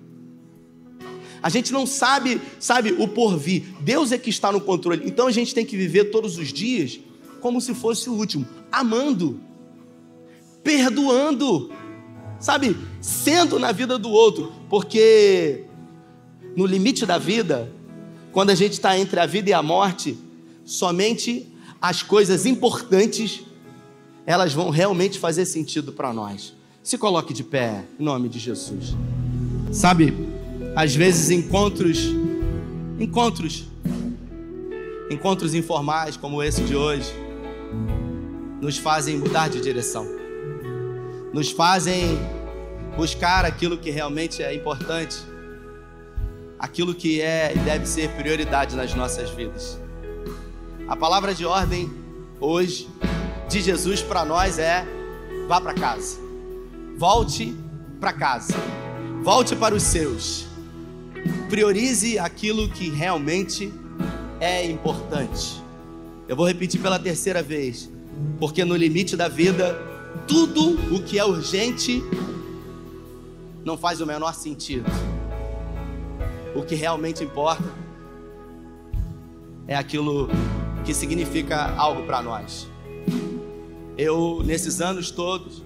A 1.42 1.48
gente 1.48 1.72
não 1.72 1.86
sabe, 1.86 2.40
sabe, 2.58 2.94
o 2.98 3.08
porvir. 3.08 3.64
Deus 3.80 4.12
é 4.12 4.18
que 4.18 4.30
está 4.30 4.52
no 4.52 4.60
controle. 4.60 5.02
Então 5.06 5.26
a 5.26 5.30
gente 5.30 5.54
tem 5.54 5.64
que 5.64 5.76
viver 5.76 6.04
todos 6.04 6.36
os 6.36 6.52
dias 6.52 7.00
como 7.40 7.60
se 7.60 7.74
fosse 7.74 8.10
o 8.10 8.12
último, 8.12 8.46
amando, 8.70 9.40
perdoando, 10.62 11.72
sabe, 12.38 12.76
sendo 13.00 13.58
na 13.58 13.72
vida 13.72 13.98
do 13.98 14.10
outro, 14.10 14.52
porque 14.68 15.64
no 16.54 16.66
limite 16.66 17.06
da 17.06 17.16
vida, 17.16 17.72
quando 18.30 18.50
a 18.50 18.54
gente 18.54 18.74
está 18.74 18.98
entre 18.98 19.18
a 19.18 19.24
vida 19.24 19.48
e 19.48 19.52
a 19.54 19.62
morte, 19.62 20.18
somente 20.66 21.48
as 21.80 22.02
coisas 22.02 22.46
importantes 22.46 23.42
elas 24.26 24.52
vão 24.52 24.70
realmente 24.70 25.18
fazer 25.18 25.44
sentido 25.44 25.92
para 25.92 26.12
nós. 26.12 26.54
Se 26.82 26.96
coloque 26.96 27.32
de 27.32 27.42
pé, 27.42 27.84
em 27.98 28.02
nome 28.02 28.28
de 28.28 28.38
Jesus. 28.38 28.94
Sabe, 29.72 30.14
às 30.76 30.94
vezes 30.94 31.30
encontros, 31.30 31.98
encontros, 32.98 33.64
encontros 35.10 35.54
informais 35.54 36.16
como 36.16 36.42
esse 36.42 36.62
de 36.62 36.76
hoje, 36.76 37.12
nos 38.60 38.76
fazem 38.76 39.18
mudar 39.18 39.48
de 39.48 39.60
direção, 39.60 40.06
nos 41.32 41.50
fazem 41.50 42.18
buscar 42.96 43.44
aquilo 43.44 43.78
que 43.78 43.90
realmente 43.90 44.42
é 44.42 44.54
importante 44.54 45.16
aquilo 46.60 46.94
que 46.94 47.22
é 47.22 47.52
e 47.56 47.58
deve 47.60 47.86
ser 47.86 48.10
prioridade 48.10 48.76
nas 48.76 48.94
nossas 48.94 49.30
vidas. 49.30 49.80
A 50.90 50.96
palavra 50.96 51.33
de 51.33 51.46
ordem 51.46 51.88
hoje 52.40 52.88
de 53.48 53.61
Jesus 53.62 54.03
para 54.03 54.24
nós 54.24 54.59
é: 54.59 54.85
vá 55.46 55.61
para 55.61 55.72
casa, 55.72 56.18
volte 56.98 57.55
para 58.00 58.12
casa, 58.12 58.55
volte 59.22 59.55
para 59.55 59.72
os 59.72 59.85
seus, 59.85 60.48
priorize 61.48 62.18
aquilo 62.18 62.68
que 62.68 62.90
realmente 62.90 63.72
é 64.40 64.68
importante. 64.68 65.62
Eu 66.26 66.35
vou 66.35 66.44
repetir 66.44 66.81
pela 66.81 66.98
terceira 66.98 67.40
vez, 67.40 67.88
porque 68.40 68.64
no 68.64 68.74
limite 68.74 69.16
da 69.16 69.29
vida, 69.29 69.81
tudo 70.26 70.72
o 70.92 71.00
que 71.05 71.20
é 71.20 71.24
urgente 71.24 72.03
não 73.64 73.79
faz 73.79 74.00
o 74.00 74.07
menor 74.07 74.35
sentido. 74.35 74.90
O 76.53 76.64
que 76.64 76.74
realmente 76.74 77.22
importa 77.22 77.62
é 79.68 79.76
aquilo 79.76 80.29
que 80.90 80.94
significa 80.94 81.72
algo 81.76 82.03
para 82.03 82.20
nós. 82.20 82.66
Eu, 83.96 84.42
nesses 84.44 84.81
anos 84.81 85.12
todos, 85.12 85.62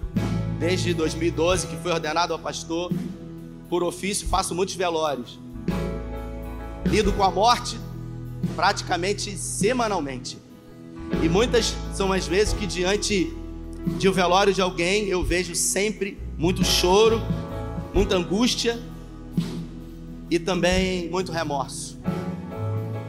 desde 0.59 0.93
2012 0.93 1.65
que 1.65 1.75
fui 1.77 1.91
ordenado 1.91 2.31
a 2.31 2.37
pastor, 2.37 2.93
por 3.67 3.81
ofício 3.81 4.27
faço 4.27 4.53
muitos 4.53 4.75
velórios. 4.75 5.39
Lido 6.85 7.11
com 7.11 7.23
a 7.23 7.31
morte 7.31 7.75
praticamente 8.55 9.35
semanalmente. 9.35 10.37
E 11.23 11.27
muitas 11.27 11.73
são 11.95 12.13
as 12.13 12.27
vezes 12.27 12.53
que 12.53 12.67
diante 12.67 13.33
de 13.97 14.07
um 14.07 14.11
velório 14.11 14.53
de 14.53 14.61
alguém 14.61 15.07
eu 15.07 15.23
vejo 15.23 15.55
sempre 15.55 16.19
muito 16.37 16.63
choro, 16.63 17.19
muita 17.95 18.15
angústia 18.15 18.79
e 20.29 20.37
também 20.37 21.09
muito 21.09 21.31
remorso. 21.31 21.94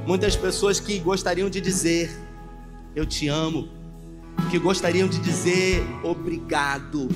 Muitas 0.07 0.37
pessoas 0.37 0.79
que 0.79 1.01
gostariam 1.01 1.51
de 1.51 1.61
dizer 1.61 2.17
eu 2.95 3.05
te 3.05 3.27
amo, 3.27 3.69
que 4.51 4.59
gostariam 4.59 5.09
de 5.09 5.19
dizer 5.19 5.85
obrigado, 6.05 7.09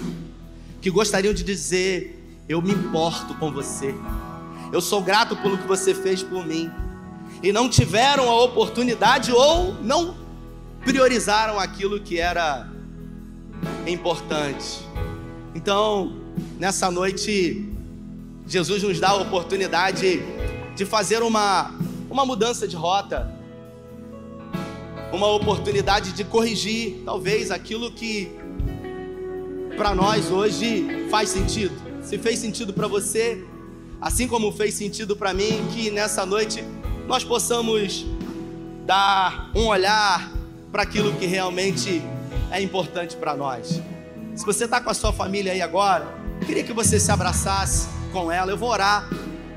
que 0.82 0.90
gostariam 0.90 1.32
de 1.32 1.44
dizer 1.44 2.44
eu 2.48 2.60
me 2.60 2.72
importo 2.72 3.32
com 3.34 3.52
você, 3.52 3.94
eu 4.72 4.80
sou 4.80 5.00
grato 5.00 5.36
pelo 5.36 5.56
que 5.56 5.68
você 5.68 5.94
fez 5.94 6.20
por 6.20 6.44
mim, 6.44 6.68
e 7.40 7.52
não 7.52 7.68
tiveram 7.68 8.28
a 8.28 8.42
oportunidade 8.42 9.30
ou 9.30 9.74
não 9.84 10.16
priorizaram 10.84 11.60
aquilo 11.60 12.00
que 12.00 12.18
era 12.18 12.68
importante. 13.86 14.80
Então, 15.54 16.16
nessa 16.58 16.90
noite, 16.90 17.72
Jesus 18.46 18.82
nos 18.82 18.98
dá 18.98 19.10
a 19.10 19.14
oportunidade 19.14 20.20
de 20.74 20.84
fazer 20.84 21.22
uma, 21.22 21.72
uma 22.10 22.26
mudança 22.26 22.66
de 22.66 22.76
rota. 22.76 23.38
uma 25.12 25.26
oportunidade 25.28 26.12
de 26.12 26.22
corrigir, 26.22 27.02
talvez, 27.04 27.50
aquilo 27.50 27.90
que 27.90 28.30
para 29.76 29.94
nós 29.94 30.30
hoje 30.30 31.08
faz 31.10 31.30
sentido. 31.30 31.74
Se 32.02 32.18
fez 32.18 32.38
sentido 32.38 32.72
para 32.72 32.86
você, 32.86 33.44
assim 34.00 34.28
como 34.28 34.52
fez 34.52 34.74
sentido 34.74 35.16
para 35.16 35.32
mim, 35.32 35.66
que 35.72 35.90
nessa 35.90 36.24
noite 36.24 36.62
nós 37.08 37.24
possamos 37.24 38.06
dar 38.86 39.50
um 39.54 39.66
olhar 39.66 40.32
para 40.70 40.82
aquilo 40.82 41.12
que 41.14 41.26
realmente 41.26 42.02
é 42.50 42.60
importante 42.60 43.16
para 43.16 43.34
nós. 43.34 43.80
Se 44.36 44.44
você 44.44 44.64
está 44.64 44.80
com 44.80 44.90
a 44.90 44.94
sua 44.94 45.12
família 45.12 45.52
aí 45.52 45.62
agora, 45.62 46.06
queria 46.46 46.62
que 46.62 46.72
você 46.72 47.00
se 47.00 47.10
abraçasse 47.10 47.88
com 48.12 48.30
ela. 48.30 48.50
Eu 48.52 48.56
vou 48.56 48.70
orar 48.70 49.08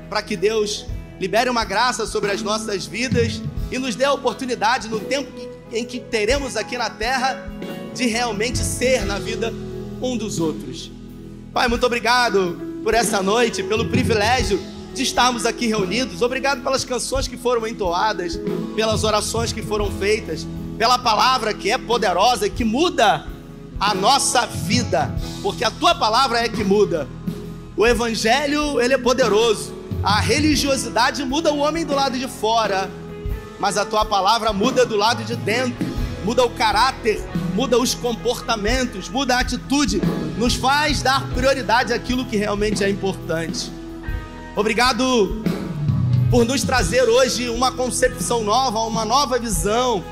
para 0.08 0.20
que 0.20 0.36
Deus 0.36 0.86
libere 1.20 1.48
uma 1.50 1.64
graça 1.64 2.06
sobre 2.06 2.30
as 2.30 2.42
nossas 2.42 2.86
vidas 2.86 3.40
e 3.70 3.78
nos 3.78 3.94
dê 3.94 4.04
a 4.04 4.12
oportunidade 4.12 4.88
no 4.88 5.00
tempo 5.00 5.30
em 5.72 5.84
que 5.84 5.98
teremos 5.98 6.56
aqui 6.56 6.76
na 6.76 6.90
terra 6.90 7.50
de 7.94 8.06
realmente 8.06 8.58
ser 8.58 9.04
na 9.04 9.18
vida 9.18 9.52
um 10.02 10.16
dos 10.16 10.38
outros. 10.38 10.90
Pai, 11.52 11.68
muito 11.68 11.86
obrigado 11.86 12.60
por 12.82 12.94
essa 12.94 13.22
noite, 13.22 13.62
pelo 13.62 13.86
privilégio 13.86 14.60
de 14.94 15.02
estarmos 15.02 15.46
aqui 15.46 15.66
reunidos. 15.66 16.22
Obrigado 16.22 16.62
pelas 16.62 16.84
canções 16.84 17.26
que 17.26 17.36
foram 17.36 17.66
entoadas, 17.66 18.38
pelas 18.76 19.04
orações 19.04 19.52
que 19.52 19.62
foram 19.62 19.90
feitas, 19.90 20.46
pela 20.78 20.98
palavra 20.98 21.54
que 21.54 21.70
é 21.70 21.78
poderosa 21.78 22.46
e 22.46 22.50
que 22.50 22.64
muda 22.64 23.26
a 23.78 23.94
nossa 23.94 24.46
vida, 24.46 25.12
porque 25.42 25.64
a 25.64 25.70
tua 25.70 25.94
palavra 25.94 26.40
é 26.40 26.48
que 26.48 26.62
muda. 26.62 27.08
O 27.76 27.86
evangelho, 27.86 28.80
ele 28.80 28.94
é 28.94 28.98
poderoso. 28.98 29.74
A 30.04 30.20
religiosidade 30.20 31.24
muda 31.24 31.50
o 31.50 31.60
homem 31.60 31.86
do 31.86 31.94
lado 31.94 32.18
de 32.18 32.28
fora, 32.28 32.90
mas 33.58 33.78
a 33.78 33.86
tua 33.86 34.04
palavra 34.04 34.52
muda 34.52 34.84
do 34.84 34.96
lado 34.96 35.24
de 35.24 35.34
dentro, 35.34 35.86
muda 36.22 36.44
o 36.44 36.50
caráter, 36.50 37.24
muda 37.54 37.78
os 37.78 37.94
comportamentos, 37.94 39.08
muda 39.08 39.36
a 39.36 39.40
atitude, 39.40 40.02
nos 40.36 40.56
faz 40.56 41.00
dar 41.00 41.26
prioridade 41.28 41.90
àquilo 41.90 42.26
que 42.26 42.36
realmente 42.36 42.84
é 42.84 42.90
importante. 42.90 43.72
Obrigado 44.54 45.42
por 46.30 46.44
nos 46.44 46.62
trazer 46.62 47.04
hoje 47.04 47.48
uma 47.48 47.72
concepção 47.72 48.44
nova, 48.44 48.80
uma 48.80 49.06
nova 49.06 49.38
visão 49.38 50.04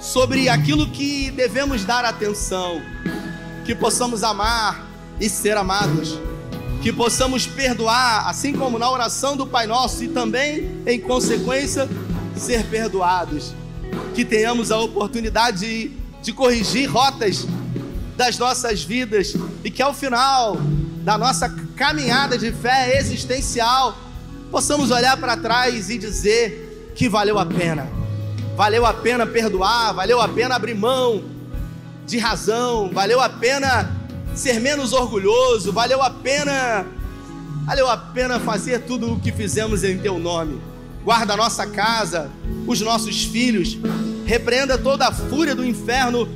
sobre 0.00 0.48
aquilo 0.48 0.88
que 0.88 1.30
devemos 1.30 1.84
dar 1.84 2.04
atenção, 2.04 2.82
que 3.64 3.76
possamos 3.76 4.24
amar 4.24 4.84
e 5.20 5.28
ser 5.28 5.56
amados, 5.56 6.18
que 6.86 6.92
possamos 6.92 7.48
perdoar, 7.48 8.28
assim 8.28 8.52
como 8.52 8.78
na 8.78 8.88
oração 8.88 9.36
do 9.36 9.44
Pai 9.44 9.66
Nosso 9.66 10.04
e 10.04 10.08
também, 10.08 10.70
em 10.86 11.00
consequência, 11.00 11.88
ser 12.36 12.64
perdoados. 12.66 13.52
Que 14.14 14.24
tenhamos 14.24 14.70
a 14.70 14.78
oportunidade 14.78 15.58
de, 15.58 15.90
de 16.22 16.32
corrigir 16.32 16.88
rotas 16.88 17.44
das 18.16 18.38
nossas 18.38 18.84
vidas 18.84 19.34
e 19.64 19.68
que 19.68 19.82
ao 19.82 19.92
final 19.92 20.58
da 21.02 21.18
nossa 21.18 21.48
caminhada 21.74 22.38
de 22.38 22.52
fé 22.52 22.96
existencial 23.00 23.98
possamos 24.52 24.92
olhar 24.92 25.16
para 25.16 25.36
trás 25.36 25.90
e 25.90 25.98
dizer 25.98 26.92
que 26.94 27.08
valeu 27.08 27.36
a 27.36 27.44
pena. 27.44 27.90
Valeu 28.56 28.86
a 28.86 28.94
pena 28.94 29.26
perdoar, 29.26 29.92
valeu 29.92 30.20
a 30.20 30.28
pena 30.28 30.54
abrir 30.54 30.76
mão 30.76 31.24
de 32.06 32.16
razão, 32.18 32.88
valeu 32.92 33.20
a 33.20 33.28
pena 33.28 33.90
ser 34.38 34.60
menos 34.60 34.92
orgulhoso, 34.92 35.72
valeu 35.72 36.02
a 36.02 36.10
pena 36.10 36.86
valeu 37.64 37.88
a 37.90 37.96
pena 37.96 38.38
fazer 38.38 38.82
tudo 38.82 39.14
o 39.14 39.20
que 39.20 39.32
fizemos 39.32 39.82
em 39.82 39.98
teu 39.98 40.18
nome 40.18 40.60
guarda 41.06 41.34
a 41.34 41.36
nossa 41.36 41.64
casa, 41.68 42.28
os 42.66 42.80
nossos 42.80 43.22
filhos, 43.22 43.78
repreenda 44.24 44.76
toda 44.76 45.06
a 45.06 45.12
fúria 45.12 45.54
do 45.54 45.64
inferno 45.64 46.28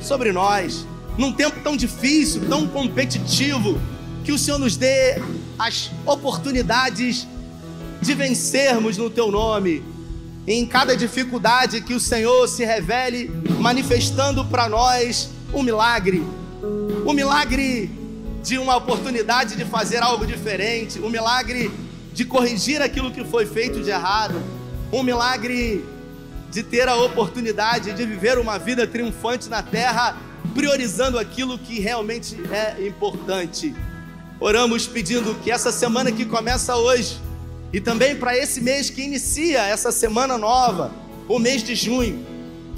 sobre 0.00 0.32
nós. 0.32 0.86
Num 1.18 1.30
tempo 1.30 1.60
tão 1.62 1.76
difícil, 1.76 2.48
tão 2.48 2.66
competitivo, 2.66 3.78
que 4.24 4.32
o 4.32 4.38
Senhor 4.38 4.58
nos 4.58 4.78
dê 4.78 5.20
as 5.58 5.90
oportunidades 6.06 7.28
de 8.00 8.14
vencermos 8.14 8.96
no 8.96 9.10
teu 9.10 9.30
nome. 9.30 9.84
Em 10.46 10.64
cada 10.64 10.96
dificuldade 10.96 11.82
que 11.82 11.92
o 11.92 12.00
Senhor 12.00 12.48
se 12.48 12.64
revele, 12.64 13.30
manifestando 13.60 14.42
para 14.46 14.70
nós 14.70 15.28
um 15.52 15.62
milagre. 15.62 16.24
O 17.04 17.12
milagre 17.12 17.90
de 18.42 18.56
uma 18.56 18.76
oportunidade 18.76 19.56
de 19.56 19.64
fazer 19.66 20.02
algo 20.02 20.26
diferente, 20.26 20.98
o 20.98 21.10
milagre 21.10 21.70
de 22.14 22.24
corrigir 22.24 22.80
aquilo 22.80 23.10
que 23.10 23.22
foi 23.24 23.44
feito 23.44 23.82
de 23.82 23.90
errado, 23.90 24.42
um 24.90 25.02
milagre 25.02 25.84
de 26.50 26.62
ter 26.62 26.88
a 26.88 26.96
oportunidade 26.96 27.92
de 27.92 28.06
viver 28.06 28.38
uma 28.38 28.58
vida 28.58 28.86
triunfante 28.86 29.50
na 29.50 29.62
terra, 29.62 30.16
priorizando 30.54 31.18
aquilo 31.18 31.58
que 31.58 31.78
realmente 31.78 32.38
é 32.50 32.86
importante. 32.86 33.74
Oramos 34.40 34.86
pedindo 34.86 35.34
que 35.42 35.50
essa 35.50 35.70
semana 35.70 36.10
que 36.10 36.24
começa 36.24 36.74
hoje 36.74 37.20
e 37.70 37.82
também 37.82 38.16
para 38.16 38.34
esse 38.34 38.62
mês 38.62 38.88
que 38.88 39.02
inicia 39.02 39.62
essa 39.62 39.92
semana 39.92 40.38
nova, 40.38 40.90
o 41.28 41.38
mês 41.38 41.62
de 41.62 41.74
junho, 41.74 42.24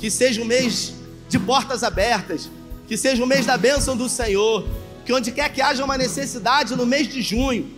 que 0.00 0.10
seja 0.10 0.42
um 0.42 0.44
mês 0.44 0.94
de 1.28 1.38
portas 1.38 1.84
abertas, 1.84 2.50
que 2.86 2.96
seja 2.96 3.22
um 3.22 3.26
mês 3.26 3.44
da 3.46 3.56
bênção 3.56 3.96
do 3.96 4.08
Senhor, 4.08 4.66
que 5.04 5.12
onde 5.12 5.32
quer 5.32 5.48
que 5.52 5.60
haja 5.60 5.84
uma 5.84 5.98
necessidade 5.98 6.74
no 6.74 6.86
mês 6.86 7.08
de 7.08 7.22
junho, 7.22 7.68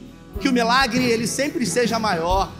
que 0.41 0.49
o 0.49 0.53
milagre 0.53 1.05
ele 1.05 1.27
sempre 1.27 1.65
seja 1.67 1.99
maior, 1.99 2.51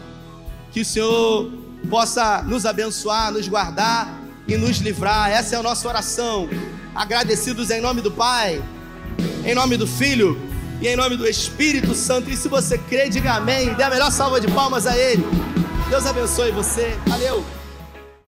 que 0.71 0.81
o 0.81 0.85
Senhor 0.85 1.51
possa 1.89 2.41
nos 2.43 2.65
abençoar, 2.65 3.31
nos 3.31 3.47
guardar 3.47 4.19
e 4.47 4.57
nos 4.57 4.77
livrar. 4.77 5.29
Essa 5.29 5.55
é 5.55 5.59
a 5.59 5.63
nossa 5.63 5.87
oração. 5.87 6.49
Agradecidos 6.93 7.69
em 7.69 7.79
nome 7.79 8.01
do 8.01 8.11
Pai, 8.11 8.61
em 9.45 9.55
nome 9.55 9.77
do 9.77 9.87
Filho 9.87 10.39
e 10.81 10.87
em 10.87 10.95
nome 10.95 11.15
do 11.15 11.27
Espírito 11.27 11.93
Santo. 11.93 12.29
E 12.29 12.35
se 12.35 12.47
você 12.47 12.77
crê, 12.77 13.09
diga 13.09 13.33
amém. 13.33 13.73
Dê 13.75 13.83
a 13.83 13.89
melhor 13.89 14.11
salva 14.11 14.41
de 14.41 14.47
palmas 14.47 14.85
a 14.85 14.97
Ele. 14.97 15.23
Deus 15.89 16.05
abençoe 16.05 16.51
você. 16.51 16.97
Valeu. 17.07 17.58